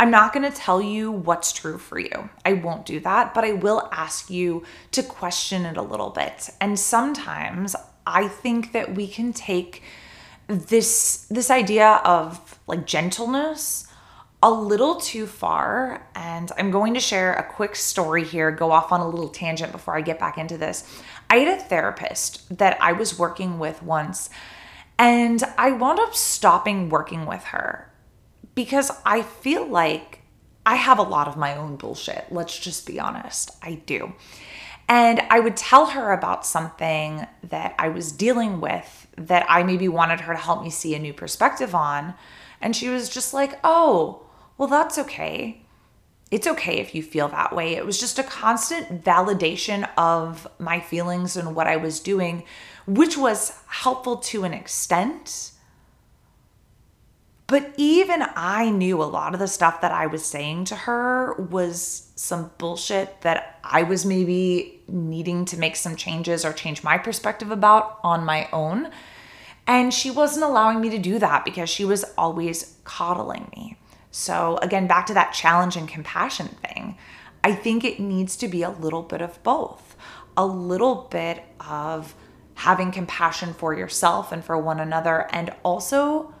I'm 0.00 0.12
not 0.12 0.32
going 0.32 0.48
to 0.48 0.56
tell 0.56 0.80
you 0.80 1.10
what's 1.10 1.52
true 1.52 1.78
for 1.78 1.98
you. 1.98 2.30
I 2.44 2.52
won't 2.52 2.86
do 2.86 3.00
that, 3.00 3.34
but 3.34 3.44
I 3.44 3.52
will 3.52 3.88
ask 3.90 4.30
you 4.30 4.62
to 4.92 5.02
question 5.02 5.66
it 5.66 5.76
a 5.76 5.82
little 5.82 6.10
bit. 6.10 6.48
And 6.60 6.78
sometimes 6.78 7.74
I 8.06 8.28
think 8.28 8.72
that 8.72 8.94
we 8.94 9.08
can 9.08 9.32
take 9.32 9.82
this 10.46 11.26
this 11.28 11.50
idea 11.50 12.00
of 12.04 12.58
like 12.66 12.86
gentleness 12.86 13.86
a 14.42 14.50
little 14.50 14.94
too 14.94 15.26
far 15.26 16.06
and 16.14 16.50
I'm 16.56 16.70
going 16.70 16.94
to 16.94 17.00
share 17.00 17.34
a 17.34 17.42
quick 17.42 17.74
story 17.74 18.24
here, 18.24 18.50
go 18.52 18.70
off 18.70 18.92
on 18.92 19.00
a 19.00 19.08
little 19.08 19.28
tangent 19.28 19.72
before 19.72 19.96
I 19.96 20.00
get 20.00 20.18
back 20.20 20.38
into 20.38 20.56
this. 20.56 21.02
I 21.30 21.36
had 21.38 21.58
a 21.58 21.62
therapist 21.62 22.58
that 22.58 22.78
I 22.80 22.92
was 22.92 23.18
working 23.18 23.58
with 23.58 23.82
once, 23.82 24.30
and 24.98 25.42
I 25.56 25.72
wound 25.72 26.00
up 26.00 26.14
stopping 26.14 26.88
working 26.88 27.26
with 27.26 27.44
her 27.44 27.92
because 28.54 28.90
I 29.04 29.22
feel 29.22 29.66
like 29.66 30.20
I 30.64 30.74
have 30.74 30.98
a 30.98 31.02
lot 31.02 31.28
of 31.28 31.36
my 31.36 31.56
own 31.56 31.76
bullshit. 31.76 32.26
Let's 32.30 32.58
just 32.58 32.86
be 32.86 32.98
honest. 32.98 33.50
I 33.62 33.74
do. 33.86 34.14
And 34.88 35.20
I 35.30 35.40
would 35.40 35.56
tell 35.56 35.86
her 35.86 36.12
about 36.12 36.46
something 36.46 37.26
that 37.44 37.74
I 37.78 37.90
was 37.90 38.10
dealing 38.10 38.60
with 38.60 39.06
that 39.16 39.46
I 39.48 39.62
maybe 39.62 39.88
wanted 39.88 40.20
her 40.20 40.32
to 40.32 40.38
help 40.38 40.62
me 40.62 40.70
see 40.70 40.94
a 40.94 40.98
new 40.98 41.12
perspective 41.12 41.74
on. 41.74 42.14
And 42.60 42.74
she 42.74 42.88
was 42.88 43.08
just 43.08 43.34
like, 43.34 43.58
oh, 43.62 44.26
well, 44.56 44.68
that's 44.68 44.98
okay 44.98 45.62
it's 46.30 46.46
okay 46.46 46.78
if 46.78 46.94
you 46.94 47.02
feel 47.02 47.28
that 47.28 47.54
way. 47.54 47.74
It 47.74 47.86
was 47.86 47.98
just 47.98 48.18
a 48.18 48.22
constant 48.22 49.02
validation 49.02 49.88
of 49.96 50.46
my 50.58 50.80
feelings 50.80 51.36
and 51.36 51.56
what 51.56 51.66
I 51.66 51.76
was 51.76 52.00
doing, 52.00 52.44
which 52.86 53.16
was 53.16 53.58
helpful 53.66 54.16
to 54.16 54.44
an 54.44 54.52
extent. 54.52 55.52
But 57.46 57.72
even 57.78 58.22
I 58.36 58.68
knew 58.68 59.02
a 59.02 59.04
lot 59.04 59.32
of 59.32 59.40
the 59.40 59.48
stuff 59.48 59.80
that 59.80 59.90
I 59.90 60.06
was 60.06 60.22
saying 60.22 60.66
to 60.66 60.76
her 60.76 61.32
was 61.32 62.12
some 62.14 62.50
bullshit 62.58 63.22
that 63.22 63.58
I 63.64 63.84
was 63.84 64.04
maybe 64.04 64.82
needing 64.86 65.46
to 65.46 65.58
make 65.58 65.76
some 65.76 65.96
changes 65.96 66.44
or 66.44 66.52
change 66.52 66.84
my 66.84 66.98
perspective 66.98 67.50
about 67.50 68.00
on 68.04 68.26
my 68.26 68.50
own. 68.52 68.90
And 69.66 69.94
she 69.94 70.10
wasn't 70.10 70.44
allowing 70.44 70.82
me 70.82 70.90
to 70.90 70.98
do 70.98 71.18
that 71.20 71.46
because 71.46 71.70
she 71.70 71.86
was 71.86 72.04
always 72.18 72.76
coddling 72.84 73.50
me. 73.56 73.77
So, 74.10 74.58
again, 74.62 74.86
back 74.86 75.06
to 75.06 75.14
that 75.14 75.32
challenge 75.32 75.76
and 75.76 75.88
compassion 75.88 76.48
thing, 76.48 76.96
I 77.44 77.54
think 77.54 77.84
it 77.84 78.00
needs 78.00 78.36
to 78.36 78.48
be 78.48 78.62
a 78.62 78.70
little 78.70 79.02
bit 79.02 79.20
of 79.20 79.42
both. 79.42 79.96
A 80.36 80.46
little 80.46 81.08
bit 81.10 81.44
of 81.60 82.14
having 82.54 82.90
compassion 82.90 83.54
for 83.54 83.74
yourself 83.74 84.32
and 84.32 84.44
for 84.44 84.58
one 84.58 84.80
another, 84.80 85.28
and 85.30 85.52
also 85.62 86.34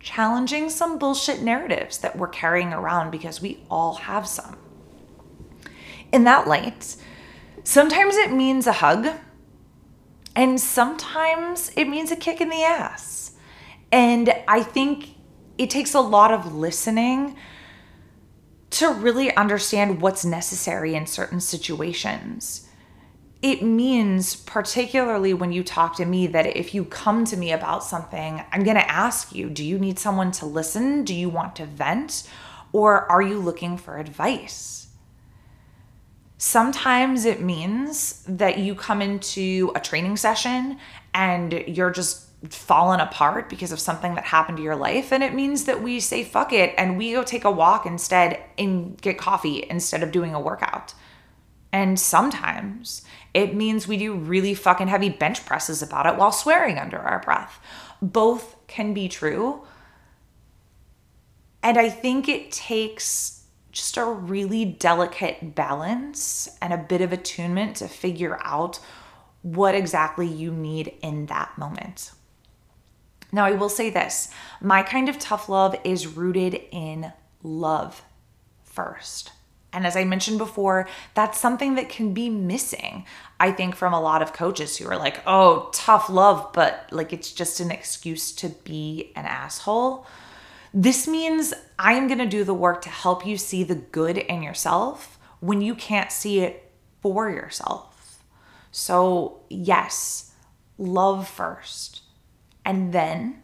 challenging 0.00 0.70
some 0.70 0.98
bullshit 0.98 1.42
narratives 1.42 1.98
that 1.98 2.16
we're 2.16 2.28
carrying 2.28 2.72
around 2.72 3.10
because 3.10 3.40
we 3.40 3.60
all 3.70 3.94
have 3.94 4.26
some. 4.26 4.56
In 6.12 6.24
that 6.24 6.46
light, 6.46 6.96
sometimes 7.64 8.16
it 8.16 8.32
means 8.32 8.66
a 8.66 8.72
hug, 8.72 9.08
and 10.34 10.60
sometimes 10.60 11.70
it 11.76 11.88
means 11.88 12.10
a 12.10 12.16
kick 12.16 12.40
in 12.40 12.48
the 12.48 12.62
ass. 12.62 13.32
And 13.90 14.32
I 14.46 14.62
think 14.62 15.15
it 15.58 15.70
takes 15.70 15.94
a 15.94 16.00
lot 16.00 16.32
of 16.32 16.54
listening 16.54 17.36
to 18.70 18.92
really 18.92 19.34
understand 19.36 20.00
what's 20.02 20.24
necessary 20.24 20.94
in 20.94 21.06
certain 21.06 21.40
situations. 21.40 22.68
It 23.42 23.62
means, 23.62 24.36
particularly 24.36 25.32
when 25.34 25.52
you 25.52 25.62
talk 25.62 25.96
to 25.96 26.04
me, 26.04 26.26
that 26.28 26.56
if 26.56 26.74
you 26.74 26.84
come 26.84 27.24
to 27.26 27.36
me 27.36 27.52
about 27.52 27.84
something, 27.84 28.42
I'm 28.50 28.64
going 28.64 28.76
to 28.76 28.90
ask 28.90 29.34
you 29.34 29.48
do 29.50 29.64
you 29.64 29.78
need 29.78 29.98
someone 29.98 30.32
to 30.32 30.46
listen? 30.46 31.04
Do 31.04 31.14
you 31.14 31.28
want 31.28 31.56
to 31.56 31.66
vent? 31.66 32.28
Or 32.72 33.10
are 33.10 33.22
you 33.22 33.38
looking 33.38 33.78
for 33.78 33.98
advice? 33.98 34.88
Sometimes 36.38 37.24
it 37.24 37.40
means 37.40 38.22
that 38.28 38.58
you 38.58 38.74
come 38.74 39.00
into 39.00 39.72
a 39.74 39.80
training 39.80 40.18
session 40.18 40.78
and 41.14 41.52
you're 41.66 41.90
just 41.90 42.25
fallen 42.50 43.00
apart 43.00 43.48
because 43.48 43.72
of 43.72 43.80
something 43.80 44.14
that 44.14 44.24
happened 44.24 44.58
to 44.58 44.62
your 44.62 44.76
life. 44.76 45.12
And 45.12 45.22
it 45.22 45.34
means 45.34 45.64
that 45.64 45.82
we 45.82 46.00
say 46.00 46.24
fuck 46.24 46.52
it 46.52 46.74
and 46.76 46.98
we 46.98 47.12
go 47.12 47.22
take 47.22 47.44
a 47.44 47.50
walk 47.50 47.86
instead 47.86 48.42
and 48.58 49.00
get 49.00 49.18
coffee 49.18 49.66
instead 49.68 50.02
of 50.02 50.12
doing 50.12 50.34
a 50.34 50.40
workout. 50.40 50.94
And 51.72 51.98
sometimes 51.98 53.02
it 53.34 53.54
means 53.54 53.86
we 53.86 53.96
do 53.96 54.14
really 54.14 54.54
fucking 54.54 54.88
heavy 54.88 55.10
bench 55.10 55.44
presses 55.44 55.82
about 55.82 56.06
it 56.06 56.16
while 56.16 56.32
swearing 56.32 56.78
under 56.78 56.98
our 56.98 57.20
breath. 57.20 57.60
Both 58.00 58.56
can 58.66 58.94
be 58.94 59.08
true. 59.08 59.62
And 61.62 61.76
I 61.76 61.90
think 61.90 62.28
it 62.28 62.50
takes 62.50 63.44
just 63.72 63.98
a 63.98 64.04
really 64.04 64.64
delicate 64.64 65.54
balance 65.54 66.48
and 66.62 66.72
a 66.72 66.78
bit 66.78 67.02
of 67.02 67.12
attunement 67.12 67.76
to 67.76 67.88
figure 67.88 68.38
out 68.42 68.80
what 69.42 69.74
exactly 69.74 70.26
you 70.26 70.50
need 70.50 70.94
in 71.02 71.26
that 71.26 71.56
moment. 71.58 72.12
Now, 73.32 73.44
I 73.44 73.52
will 73.52 73.68
say 73.68 73.90
this 73.90 74.30
my 74.60 74.82
kind 74.82 75.08
of 75.08 75.18
tough 75.18 75.48
love 75.48 75.76
is 75.84 76.06
rooted 76.06 76.60
in 76.70 77.12
love 77.42 78.02
first. 78.64 79.32
And 79.72 79.86
as 79.86 79.94
I 79.94 80.04
mentioned 80.04 80.38
before, 80.38 80.88
that's 81.12 81.38
something 81.38 81.74
that 81.74 81.90
can 81.90 82.14
be 82.14 82.30
missing, 82.30 83.04
I 83.38 83.52
think, 83.52 83.74
from 83.74 83.92
a 83.92 84.00
lot 84.00 84.22
of 84.22 84.32
coaches 84.32 84.78
who 84.78 84.88
are 84.88 84.96
like, 84.96 85.20
oh, 85.26 85.68
tough 85.74 86.08
love, 86.08 86.50
but 86.54 86.88
like 86.90 87.12
it's 87.12 87.30
just 87.30 87.60
an 87.60 87.70
excuse 87.70 88.32
to 88.36 88.48
be 88.48 89.12
an 89.16 89.26
asshole. 89.26 90.06
This 90.72 91.06
means 91.06 91.52
I 91.78 91.92
am 91.92 92.06
going 92.06 92.20
to 92.20 92.26
do 92.26 92.42
the 92.42 92.54
work 92.54 92.80
to 92.82 92.88
help 92.88 93.26
you 93.26 93.36
see 93.36 93.64
the 93.64 93.74
good 93.74 94.16
in 94.16 94.42
yourself 94.42 95.18
when 95.40 95.60
you 95.60 95.74
can't 95.74 96.10
see 96.10 96.40
it 96.40 96.72
for 97.02 97.28
yourself. 97.28 98.22
So, 98.70 99.40
yes, 99.50 100.32
love 100.78 101.28
first. 101.28 102.02
And 102.66 102.92
then, 102.92 103.42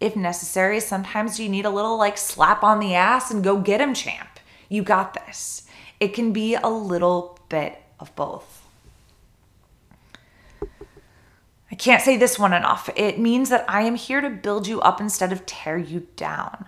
if 0.00 0.16
necessary, 0.16 0.80
sometimes 0.80 1.38
you 1.38 1.48
need 1.48 1.64
a 1.64 1.70
little 1.70 1.96
like 1.96 2.18
slap 2.18 2.64
on 2.64 2.80
the 2.80 2.94
ass 2.94 3.30
and 3.30 3.44
go 3.44 3.60
get 3.60 3.80
him, 3.80 3.94
champ. 3.94 4.40
You 4.68 4.82
got 4.82 5.14
this. 5.14 5.68
It 6.00 6.08
can 6.08 6.32
be 6.32 6.56
a 6.56 6.68
little 6.68 7.38
bit 7.48 7.80
of 8.00 8.14
both. 8.16 8.66
I 11.70 11.76
can't 11.76 12.02
say 12.02 12.16
this 12.16 12.38
one 12.38 12.52
enough. 12.52 12.90
It 12.96 13.18
means 13.20 13.50
that 13.50 13.64
I 13.68 13.82
am 13.82 13.94
here 13.94 14.20
to 14.20 14.30
build 14.30 14.66
you 14.66 14.80
up 14.80 15.00
instead 15.00 15.32
of 15.32 15.46
tear 15.46 15.78
you 15.78 16.08
down. 16.16 16.66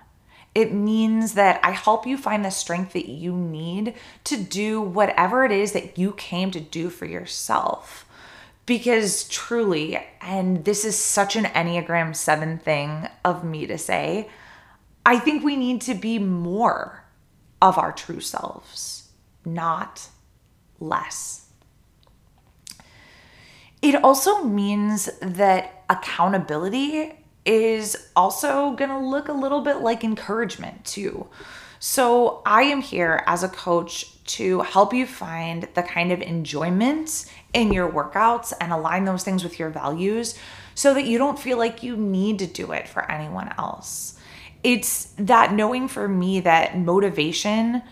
It 0.54 0.72
means 0.72 1.34
that 1.34 1.60
I 1.62 1.72
help 1.72 2.06
you 2.06 2.16
find 2.16 2.44
the 2.44 2.50
strength 2.50 2.92
that 2.94 3.08
you 3.08 3.32
need 3.36 3.94
to 4.24 4.36
do 4.36 4.80
whatever 4.80 5.44
it 5.44 5.52
is 5.52 5.72
that 5.72 5.98
you 5.98 6.12
came 6.12 6.50
to 6.52 6.60
do 6.60 6.90
for 6.90 7.06
yourself. 7.06 8.05
Because 8.66 9.28
truly, 9.28 10.04
and 10.20 10.64
this 10.64 10.84
is 10.84 10.98
such 10.98 11.36
an 11.36 11.44
Enneagram 11.44 12.14
7 12.14 12.58
thing 12.58 13.08
of 13.24 13.44
me 13.44 13.66
to 13.66 13.78
say, 13.78 14.28
I 15.04 15.20
think 15.20 15.44
we 15.44 15.54
need 15.56 15.80
to 15.82 15.94
be 15.94 16.18
more 16.18 17.04
of 17.62 17.78
our 17.78 17.92
true 17.92 18.20
selves, 18.20 19.10
not 19.44 20.08
less. 20.80 21.46
It 23.82 23.94
also 24.02 24.42
means 24.42 25.08
that 25.22 25.84
accountability 25.88 27.12
is 27.44 28.08
also 28.16 28.72
going 28.72 28.90
to 28.90 28.98
look 28.98 29.28
a 29.28 29.32
little 29.32 29.60
bit 29.60 29.76
like 29.76 30.02
encouragement 30.02 30.84
too. 30.84 31.28
So, 31.78 32.42
I 32.46 32.62
am 32.62 32.80
here 32.80 33.22
as 33.26 33.42
a 33.42 33.48
coach 33.48 34.24
to 34.24 34.60
help 34.60 34.92
you 34.92 35.06
find 35.06 35.68
the 35.74 35.82
kind 35.82 36.10
of 36.10 36.20
enjoyment 36.22 37.30
in 37.52 37.72
your 37.72 37.90
workouts 37.90 38.52
and 38.60 38.72
align 38.72 39.04
those 39.04 39.22
things 39.22 39.44
with 39.44 39.58
your 39.58 39.70
values 39.70 40.36
so 40.74 40.94
that 40.94 41.04
you 41.04 41.18
don't 41.18 41.38
feel 41.38 41.58
like 41.58 41.82
you 41.82 41.96
need 41.96 42.38
to 42.40 42.46
do 42.46 42.72
it 42.72 42.88
for 42.88 43.08
anyone 43.10 43.54
else 43.56 44.16
it's 44.66 45.12
that 45.18 45.52
knowing 45.52 45.86
for 45.86 46.08
me 46.08 46.40
that 46.40 46.76
motivation 46.76 47.82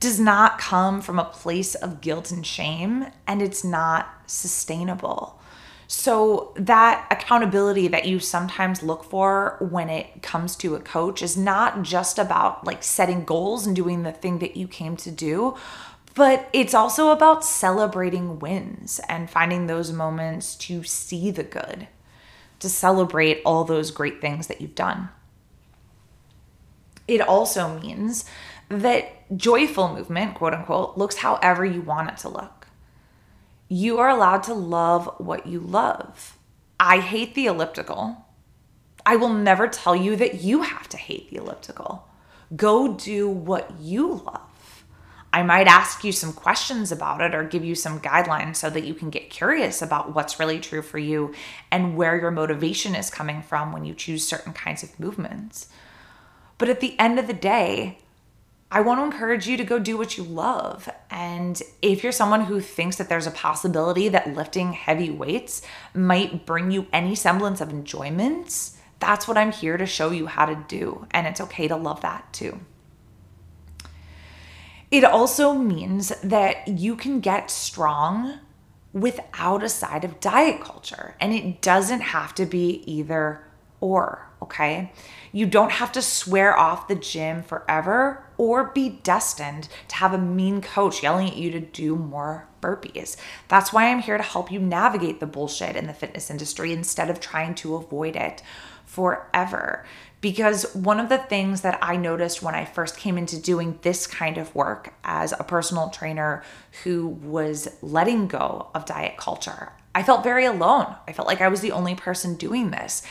does 0.00 0.18
not 0.18 0.58
come 0.58 1.00
from 1.00 1.20
a 1.20 1.24
place 1.24 1.76
of 1.76 2.00
guilt 2.00 2.32
and 2.32 2.44
shame 2.44 3.06
and 3.28 3.40
it's 3.40 3.62
not 3.62 4.08
sustainable. 4.26 5.35
So, 5.88 6.52
that 6.56 7.06
accountability 7.12 7.86
that 7.88 8.06
you 8.06 8.18
sometimes 8.18 8.82
look 8.82 9.04
for 9.04 9.56
when 9.60 9.88
it 9.88 10.20
comes 10.20 10.56
to 10.56 10.74
a 10.74 10.80
coach 10.80 11.22
is 11.22 11.36
not 11.36 11.82
just 11.82 12.18
about 12.18 12.66
like 12.66 12.82
setting 12.82 13.24
goals 13.24 13.66
and 13.66 13.76
doing 13.76 14.02
the 14.02 14.10
thing 14.10 14.40
that 14.40 14.56
you 14.56 14.66
came 14.66 14.96
to 14.96 15.12
do, 15.12 15.56
but 16.16 16.48
it's 16.52 16.74
also 16.74 17.10
about 17.10 17.44
celebrating 17.44 18.38
wins 18.40 19.00
and 19.06 19.30
finding 19.30 19.66
those 19.66 19.92
moments 19.92 20.56
to 20.56 20.82
see 20.82 21.30
the 21.30 21.44
good, 21.44 21.86
to 22.58 22.68
celebrate 22.70 23.42
all 23.44 23.64
those 23.64 23.90
great 23.90 24.20
things 24.20 24.46
that 24.46 24.60
you've 24.60 24.74
done. 24.74 25.10
It 27.06 27.20
also 27.20 27.78
means 27.78 28.24
that 28.70 29.12
joyful 29.36 29.94
movement, 29.94 30.34
quote 30.34 30.54
unquote, 30.54 30.96
looks 30.96 31.16
however 31.16 31.64
you 31.64 31.82
want 31.82 32.10
it 32.10 32.16
to 32.18 32.30
look. 32.30 32.55
You 33.68 33.98
are 33.98 34.08
allowed 34.08 34.44
to 34.44 34.54
love 34.54 35.12
what 35.18 35.46
you 35.46 35.58
love. 35.60 36.38
I 36.78 37.00
hate 37.00 37.34
the 37.34 37.46
elliptical. 37.46 38.26
I 39.04 39.16
will 39.16 39.32
never 39.32 39.66
tell 39.66 39.96
you 39.96 40.14
that 40.16 40.42
you 40.42 40.62
have 40.62 40.88
to 40.90 40.96
hate 40.96 41.30
the 41.30 41.36
elliptical. 41.36 42.08
Go 42.54 42.94
do 42.94 43.28
what 43.28 43.72
you 43.80 44.22
love. 44.24 44.84
I 45.32 45.42
might 45.42 45.66
ask 45.66 46.04
you 46.04 46.12
some 46.12 46.32
questions 46.32 46.92
about 46.92 47.20
it 47.20 47.34
or 47.34 47.44
give 47.44 47.64
you 47.64 47.74
some 47.74 48.00
guidelines 48.00 48.56
so 48.56 48.70
that 48.70 48.84
you 48.84 48.94
can 48.94 49.10
get 49.10 49.30
curious 49.30 49.82
about 49.82 50.14
what's 50.14 50.40
really 50.40 50.60
true 50.60 50.80
for 50.80 50.98
you 50.98 51.34
and 51.70 51.96
where 51.96 52.18
your 52.18 52.30
motivation 52.30 52.94
is 52.94 53.10
coming 53.10 53.42
from 53.42 53.72
when 53.72 53.84
you 53.84 53.94
choose 53.94 54.26
certain 54.26 54.52
kinds 54.52 54.82
of 54.82 54.98
movements. 54.98 55.68
But 56.56 56.68
at 56.68 56.80
the 56.80 56.98
end 56.98 57.18
of 57.18 57.26
the 57.26 57.34
day, 57.34 57.98
I 58.70 58.80
want 58.80 58.98
to 58.98 59.04
encourage 59.04 59.46
you 59.46 59.56
to 59.56 59.64
go 59.64 59.78
do 59.78 59.96
what 59.96 60.18
you 60.18 60.24
love. 60.24 60.88
And 61.08 61.62
if 61.82 62.02
you're 62.02 62.12
someone 62.12 62.44
who 62.46 62.60
thinks 62.60 62.96
that 62.96 63.08
there's 63.08 63.26
a 63.26 63.30
possibility 63.30 64.08
that 64.08 64.34
lifting 64.34 64.72
heavy 64.72 65.08
weights 65.08 65.62
might 65.94 66.46
bring 66.46 66.72
you 66.72 66.86
any 66.92 67.14
semblance 67.14 67.60
of 67.60 67.70
enjoyment, 67.70 68.72
that's 68.98 69.28
what 69.28 69.38
I'm 69.38 69.52
here 69.52 69.76
to 69.76 69.86
show 69.86 70.10
you 70.10 70.26
how 70.26 70.46
to 70.46 70.64
do. 70.66 71.06
And 71.12 71.26
it's 71.28 71.40
okay 71.40 71.68
to 71.68 71.76
love 71.76 72.00
that 72.00 72.32
too. 72.32 72.60
It 74.90 75.04
also 75.04 75.54
means 75.54 76.08
that 76.22 76.66
you 76.66 76.96
can 76.96 77.20
get 77.20 77.50
strong 77.50 78.40
without 78.92 79.62
a 79.62 79.68
side 79.68 80.04
of 80.04 80.20
diet 80.20 80.60
culture. 80.60 81.14
And 81.20 81.32
it 81.32 81.60
doesn't 81.60 82.00
have 82.00 82.34
to 82.36 82.46
be 82.46 82.82
either 82.86 83.44
or, 83.80 84.28
okay? 84.42 84.92
You 85.32 85.46
don't 85.46 85.72
have 85.72 85.92
to 85.92 86.02
swear 86.02 86.58
off 86.58 86.88
the 86.88 86.94
gym 86.94 87.42
forever 87.42 88.25
or 88.38 88.64
be 88.64 89.00
destined 89.02 89.68
to 89.88 89.96
have 89.96 90.12
a 90.12 90.18
mean 90.18 90.60
coach 90.60 91.02
yelling 91.02 91.28
at 91.28 91.36
you 91.36 91.50
to 91.50 91.60
do 91.60 91.96
more 91.96 92.48
burpees. 92.60 93.16
That's 93.48 93.72
why 93.72 93.86
I'm 93.86 94.00
here 94.00 94.16
to 94.16 94.22
help 94.22 94.50
you 94.50 94.58
navigate 94.58 95.20
the 95.20 95.26
bullshit 95.26 95.76
in 95.76 95.86
the 95.86 95.94
fitness 95.94 96.30
industry 96.30 96.72
instead 96.72 97.10
of 97.10 97.20
trying 97.20 97.54
to 97.56 97.76
avoid 97.76 98.16
it 98.16 98.42
forever. 98.84 99.84
Because 100.20 100.74
one 100.74 100.98
of 100.98 101.08
the 101.08 101.18
things 101.18 101.60
that 101.60 101.78
I 101.82 101.96
noticed 101.96 102.42
when 102.42 102.54
I 102.54 102.64
first 102.64 102.96
came 102.96 103.18
into 103.18 103.40
doing 103.40 103.78
this 103.82 104.06
kind 104.06 104.38
of 104.38 104.54
work 104.54 104.94
as 105.04 105.32
a 105.32 105.44
personal 105.44 105.90
trainer 105.90 106.42
who 106.82 107.06
was 107.06 107.68
letting 107.82 108.26
go 108.26 108.68
of 108.74 108.86
diet 108.86 109.16
culture, 109.18 109.72
I 109.94 110.02
felt 110.02 110.24
very 110.24 110.44
alone. 110.44 110.96
I 111.06 111.12
felt 111.12 111.28
like 111.28 111.40
I 111.40 111.48
was 111.48 111.60
the 111.60 111.72
only 111.72 111.94
person 111.94 112.34
doing 112.34 112.70
this. 112.70 113.02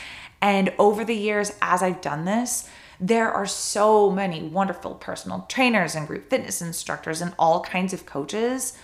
And 0.42 0.72
over 0.78 1.04
the 1.04 1.16
years, 1.16 1.52
as 1.62 1.82
I've 1.82 2.00
done 2.00 2.24
this, 2.24 2.68
there 3.00 3.30
are 3.30 3.46
so 3.46 4.10
many 4.10 4.42
wonderful 4.42 4.94
personal 4.94 5.46
trainers 5.48 5.94
and 5.94 6.06
group 6.06 6.30
fitness 6.30 6.62
instructors 6.62 7.20
and 7.20 7.34
all 7.38 7.60
kinds 7.60 7.92
of 7.92 8.06
coaches. 8.06 8.76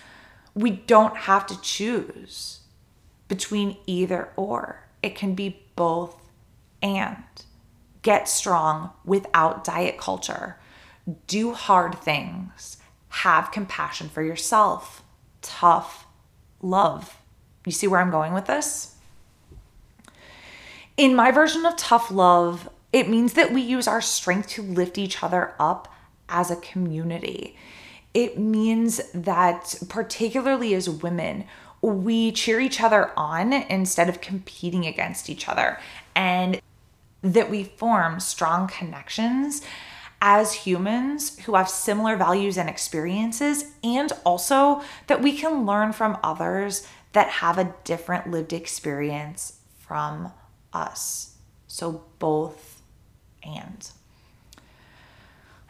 We 0.53 0.71
don't 0.71 1.17
have 1.17 1.47
to 1.47 1.61
choose 1.61 2.59
between 3.27 3.77
either 3.87 4.29
or, 4.35 4.85
it 5.01 5.15
can 5.15 5.33
be 5.33 5.65
both 5.75 6.15
and. 6.81 7.23
Get 8.03 8.27
strong 8.27 8.91
without 9.05 9.63
diet 9.63 9.97
culture. 9.97 10.57
Do 11.25 11.53
hard 11.53 11.97
things. 11.99 12.77
Have 13.09 13.51
compassion 13.51 14.09
for 14.09 14.21
yourself. 14.21 15.03
Tough 15.41 16.05
love. 16.61 17.17
You 17.65 17.71
see 17.71 17.87
where 17.87 18.01
I'm 18.01 18.11
going 18.11 18.33
with 18.33 18.45
this? 18.45 18.95
In 20.97 21.15
my 21.15 21.31
version 21.31 21.65
of 21.65 21.75
tough 21.75 22.11
love, 22.11 22.69
it 22.93 23.09
means 23.09 23.33
that 23.33 23.51
we 23.51 23.61
use 23.61 23.87
our 23.87 24.01
strength 24.01 24.49
to 24.49 24.61
lift 24.61 24.99
each 24.99 25.23
other 25.23 25.55
up 25.59 25.91
as 26.29 26.51
a 26.51 26.55
community. 26.55 27.57
It 28.13 28.37
means 28.37 29.01
that, 29.13 29.75
particularly 29.89 30.75
as 30.75 30.87
women, 30.87 31.45
we 31.81 32.31
cheer 32.31 32.61
each 32.61 32.79
other 32.79 33.11
on 33.17 33.51
instead 33.51 34.07
of 34.07 34.21
competing 34.21 34.85
against 34.85 35.29
each 35.29 35.49
other, 35.49 35.79
and 36.15 36.61
that 37.23 37.49
we 37.49 37.63
form 37.63 38.19
strong 38.19 38.67
connections 38.67 39.63
as 40.21 40.53
humans 40.53 41.39
who 41.39 41.55
have 41.55 41.67
similar 41.67 42.15
values 42.15 42.57
and 42.57 42.69
experiences, 42.69 43.71
and 43.83 44.13
also 44.23 44.81
that 45.07 45.21
we 45.21 45.35
can 45.35 45.65
learn 45.65 45.91
from 45.91 46.17
others 46.23 46.87
that 47.13 47.27
have 47.27 47.57
a 47.57 47.73
different 47.83 48.29
lived 48.29 48.53
experience 48.53 49.59
from 49.79 50.31
us. 50.71 51.35
So, 51.67 52.03
both 52.19 52.72
and. 53.45 53.89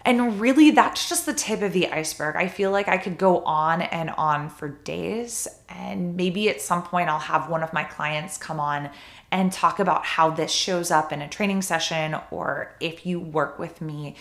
And 0.06 0.40
really, 0.40 0.72
that's 0.72 1.08
just 1.08 1.26
the 1.26 1.34
tip 1.34 1.62
of 1.62 1.72
the 1.72 1.88
iceberg. 1.88 2.36
I 2.36 2.50
feel 2.50 2.72
like 2.72 2.90
I 2.90 2.98
could 2.98 3.18
go 3.18 3.40
on 3.44 3.82
and 3.82 4.10
on 4.12 4.50
for 4.50 4.68
days. 4.68 5.48
And 5.70 6.18
maybe 6.18 6.50
at 6.50 6.62
some 6.62 6.84
point, 6.84 7.08
I'll 7.10 7.20
have 7.20 7.50
one 7.50 7.64
of 7.64 7.72
my 7.72 7.86
clients 7.86 8.38
come 8.38 8.60
on 8.60 8.90
and 9.32 9.52
talk 9.52 9.80
about 9.80 10.06
how 10.06 10.30
this 10.30 10.52
shows 10.52 10.92
up 10.92 11.14
in 11.14 11.22
a 11.22 11.30
training 11.30 11.62
session, 11.62 12.18
or 12.32 12.76
if 12.82 13.06
you 13.06 13.20
work 13.20 13.58
with 13.58 13.82
me 13.82 14.16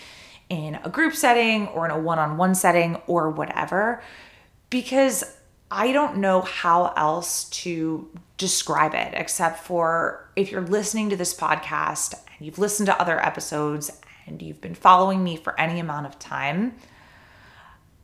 in 0.49 0.79
a 0.83 0.89
group 0.89 1.15
setting 1.15 1.67
or 1.67 1.85
in 1.85 1.91
a 1.91 1.99
one 1.99 2.19
on 2.19 2.37
one 2.37 2.55
setting 2.55 2.95
or 3.07 3.29
whatever. 3.29 4.01
Because 4.69 5.35
I 5.69 5.91
don't 5.91 6.17
know 6.17 6.41
how 6.41 6.93
else 6.95 7.45
to 7.49 8.09
describe 8.37 8.93
it 8.93 9.13
except 9.15 9.59
for 9.59 10.29
if 10.35 10.51
you're 10.51 10.61
listening 10.61 11.09
to 11.09 11.17
this 11.17 11.33
podcast 11.33 12.15
you've 12.43 12.59
listened 12.59 12.87
to 12.87 13.01
other 13.01 13.23
episodes 13.23 13.91
and 14.25 14.41
you've 14.41 14.61
been 14.61 14.75
following 14.75 15.23
me 15.23 15.35
for 15.35 15.59
any 15.59 15.79
amount 15.79 16.05
of 16.05 16.19
time, 16.19 16.75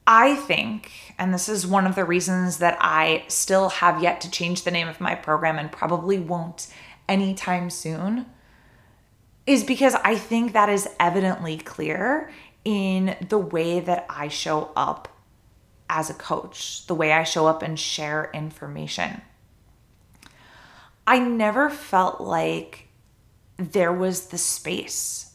I 0.06 0.36
think, 0.36 0.92
and 1.20 1.34
this 1.34 1.48
is 1.48 1.68
one 1.68 1.86
of 1.86 1.96
the 1.96 2.04
reasons 2.04 2.58
that 2.58 2.78
I 2.82 3.26
still 3.28 3.70
have 3.70 4.02
yet 4.02 4.22
to 4.22 4.32
change 4.32 4.64
the 4.64 4.72
name 4.72 4.88
of 4.88 5.00
my 5.00 5.14
program 5.14 5.60
and 5.60 5.72
probably 5.72 6.18
won't 6.18 6.68
anytime 7.08 7.70
soon, 7.70 8.26
is 9.46 9.64
because 9.64 9.96
I 9.96 10.16
think 10.16 10.54
that 10.54 10.70
is 10.70 10.90
evidently 11.00 11.58
clear 11.58 12.32
in 12.66 13.16
the 13.30 13.38
way 13.38 13.80
that 13.80 14.06
I 14.10 14.28
show 14.28 14.72
up 14.76 15.08
as 15.90 16.10
a 16.10 16.14
coach, 16.14 16.86
the 16.88 16.96
way 16.96 17.12
I 17.12 17.24
show 17.24 17.48
up 17.48 17.64
and 17.64 17.80
share 17.80 18.30
information. 18.34 19.22
I 21.08 21.20
never 21.20 21.70
felt 21.70 22.22
like 22.22 22.89
there 23.60 23.94
was 23.94 24.28
the 24.28 24.38
space 24.38 25.30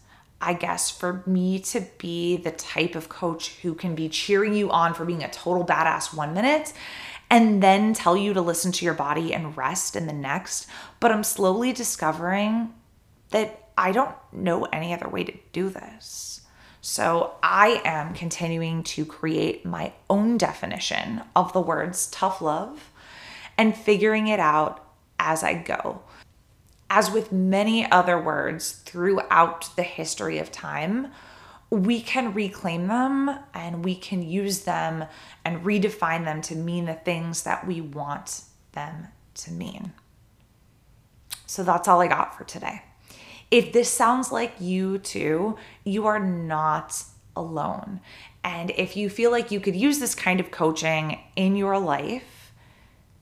I 0.45 0.53
guess, 0.53 0.91
for 0.91 1.23
me 1.25 1.59
to 1.61 1.81
be 1.97 2.37
the 2.37 2.51
type 2.51 2.95
of 2.95 3.09
coach 3.09 3.57
who 3.63 3.75
can 3.75 3.95
be 3.95 4.11
cheering 4.11 4.55
you 4.55 4.71
on 4.71 4.93
for 4.93 5.07
being 5.07 5.23
a 5.23 5.31
total 5.31 5.65
badass 5.65 6.15
one 6.15 6.35
minute 6.35 6.75
and 7.31 7.63
then 7.63 7.95
tell 7.95 8.15
you 8.15 8.35
to 8.35 8.43
listen 8.43 8.71
to 8.73 8.85
your 8.85 8.93
body 8.93 9.33
and 9.33 9.57
rest 9.57 9.97
in 9.97 10.07
the 10.07 10.13
next. 10.13 10.67
But 11.01 11.13
I'm 11.13 11.25
slowly 11.25 11.73
discovering 11.73 12.75
that 13.31 13.69
I 13.79 13.93
don't 13.93 14.15
know 14.33 14.65
any 14.65 14.93
other 14.93 15.09
way 15.09 15.25
to 15.25 15.33
do 15.53 15.71
this. 15.71 16.43
So 16.83 17.37
I 17.43 17.81
am 17.83 18.13
continuing 18.13 18.83
to 18.83 19.07
create 19.07 19.65
my 19.65 19.95
own 20.11 20.37
definition 20.37 21.23
of 21.35 21.55
the 21.55 21.61
words 21.63 22.11
tough 22.11 22.43
love 22.43 22.93
and 23.57 23.75
figuring 23.75 24.27
it 24.29 24.41
out 24.41 24.85
as 25.19 25.43
I 25.43 25.55
go 25.55 26.03
as 26.95 27.11
with 27.11 27.33
many 27.33 27.91
other 27.91 28.17
words 28.17 28.71
throughout 28.85 29.69
the 29.75 29.83
history 29.83 30.39
of 30.39 30.53
time, 30.53 31.09
we 31.69 32.01
can 32.01 32.33
reclaim 32.33 32.87
them 32.87 33.37
and 33.53 33.85
we 33.85 33.97
can 33.97 34.23
use 34.23 34.61
them 34.61 35.05
and 35.45 35.65
redefine 35.65 36.25
them 36.25 36.41
to 36.41 36.55
mean 36.55 36.85
the 36.85 36.95
things 36.95 37.43
that 37.43 37.67
we 37.67 37.81
want 37.81 38.43
them 38.75 39.09
to 39.35 39.51
mean. 39.51 39.93
So 41.47 41.65
that's 41.65 41.89
all 41.89 42.01
I 42.01 42.07
got 42.07 42.39
for 42.39 42.45
today. 42.45 42.83
If 43.51 43.73
this 43.73 43.91
sounds 43.91 44.31
like 44.31 44.53
you 44.61 44.99
too, 44.99 45.57
you 45.83 46.07
are 46.07 46.21
not 46.21 47.03
alone. 47.35 48.03
And 48.45 48.71
if 48.71 48.97
you 48.97 49.11
feel 49.11 49.33
like 49.33 49.51
you 49.51 49.59
could 49.59 49.75
use 49.75 49.99
this 49.99 50.15
kind 50.15 50.39
of 50.39 50.53
coaching 50.53 51.19
in 51.35 51.57
your 51.57 51.77
life, 51.77 52.44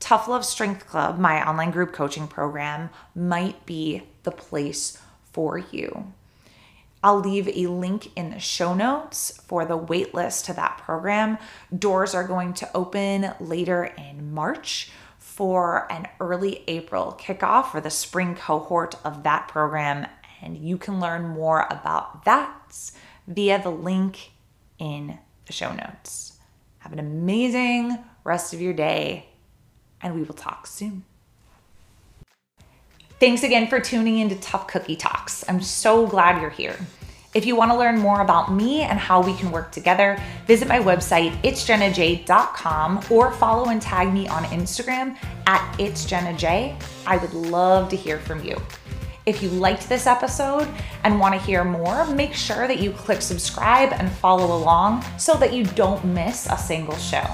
Tough 0.03 0.27
Love 0.27 0.45
Strength 0.45 0.89
Club, 0.89 1.17
my 1.17 1.49
online 1.49 1.71
group 1.71 1.93
coaching 1.93 2.27
program, 2.27 2.91
might 3.15 3.65
be 3.67 4.03
the 4.25 4.33
place 4.33 5.01
for 5.33 5.59
you. 5.59 6.13
I'll 7.05 7.21
leave 7.21 7.47
a 7.47 7.69
link 7.69 8.11
in 8.17 8.31
the 8.31 8.41
show 8.41 8.75
notes 8.75 9.41
for 9.47 9.65
the 9.65 9.79
waitlist 9.79 10.47
to 10.47 10.55
that 10.55 10.79
program. 10.79 11.39
Doors 11.77 12.17
are 12.17 12.27
going 12.27 12.53
to 12.55 12.77
open 12.77 13.33
later 13.39 13.85
in 13.85 14.35
March 14.35 14.91
for 15.19 15.87
an 15.91 16.09
early 16.19 16.65
April 16.67 17.17
kickoff 17.17 17.71
for 17.71 17.81
the 17.81 17.89
spring 17.89 18.35
cohort 18.35 18.97
of 19.05 19.23
that 19.23 19.47
program. 19.47 20.09
And 20.43 20.57
you 20.57 20.79
can 20.79 20.99
learn 20.99 21.29
more 21.29 21.65
about 21.71 22.25
that 22.25 22.91
via 23.29 23.63
the 23.63 23.71
link 23.71 24.33
in 24.81 25.21
the 25.47 25.53
show 25.53 25.73
notes. 25.73 26.39
Have 26.79 26.93
an 26.93 26.99
amazing 26.99 27.99
rest 28.25 28.53
of 28.53 28.61
your 28.61 28.75
day 28.75 29.29
and 30.03 30.15
we 30.15 30.23
will 30.23 30.35
talk 30.35 30.67
soon. 30.67 31.05
Thanks 33.21 33.45
again 33.45 33.69
for 33.69 33.79
tuning 33.79 34.19
into 34.19 34.35
Tough 34.37 34.67
Cookie 34.67 34.97
Talks. 34.97 35.45
I'm 35.49 35.63
so 35.63 36.07
glad 36.07 36.41
you're 36.41 36.51
here. 36.51 36.77
If 37.35 37.47
you 37.47 37.57
want 37.57 37.71
to 37.71 37.79
learn 37.79 37.99
more 37.99 38.21
about 38.21 38.53
me 38.53 38.83
and 38.83 38.99
how 38.99 39.23
we 39.23 39.33
can 39.35 39.51
work 39.51 39.73
together, 39.73 40.21
visit 40.47 40.69
my 40.69 40.81
website, 40.81 41.31
itsjennaj.com, 41.43 43.05
or 43.09 43.33
follow 43.33 43.71
and 43.71 43.81
tag 43.81 44.13
me 44.13 44.29
on 44.29 44.43
Instagram 44.45 45.17
at 45.47 45.79
itsjennaj. 45.79 46.75
I 47.07 47.17
would 47.17 47.33
love 47.33 47.89
to 47.89 47.97
hear 47.97 48.19
from 48.19 48.45
you. 48.45 48.61
If 49.25 49.43
you 49.43 49.49
liked 49.51 49.89
this 49.89 50.07
episode 50.07 50.69
and 51.05 51.21
want 51.21 51.35
to 51.35 51.41
hear 51.41 51.65
more, 51.65 52.05
make 52.07 52.35
sure 52.35 52.67
that 52.67 52.81
you 52.81 52.91
click 52.91 53.23
subscribe 53.23 53.93
and 53.93 54.11
follow 54.11 54.57
along 54.59 55.05
so 55.17 55.35
that 55.35 55.53
you 55.53 55.65
don't 55.65 56.05
miss 56.05 56.47
a 56.51 56.59
single 56.59 56.97
show. 56.97 57.25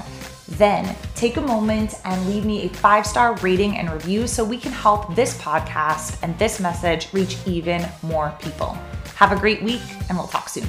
Then 0.59 0.93
take 1.15 1.37
a 1.37 1.41
moment 1.41 1.95
and 2.03 2.29
leave 2.29 2.43
me 2.43 2.65
a 2.65 2.69
five 2.69 3.07
star 3.07 3.33
rating 3.35 3.77
and 3.77 3.89
review 3.89 4.27
so 4.27 4.43
we 4.43 4.57
can 4.57 4.73
help 4.73 5.15
this 5.15 5.37
podcast 5.37 6.21
and 6.21 6.37
this 6.37 6.59
message 6.59 7.07
reach 7.13 7.37
even 7.47 7.87
more 8.03 8.35
people. 8.41 8.77
Have 9.15 9.31
a 9.31 9.37
great 9.37 9.63
week, 9.63 9.81
and 10.09 10.17
we'll 10.17 10.27
talk 10.27 10.49
soon. 10.49 10.67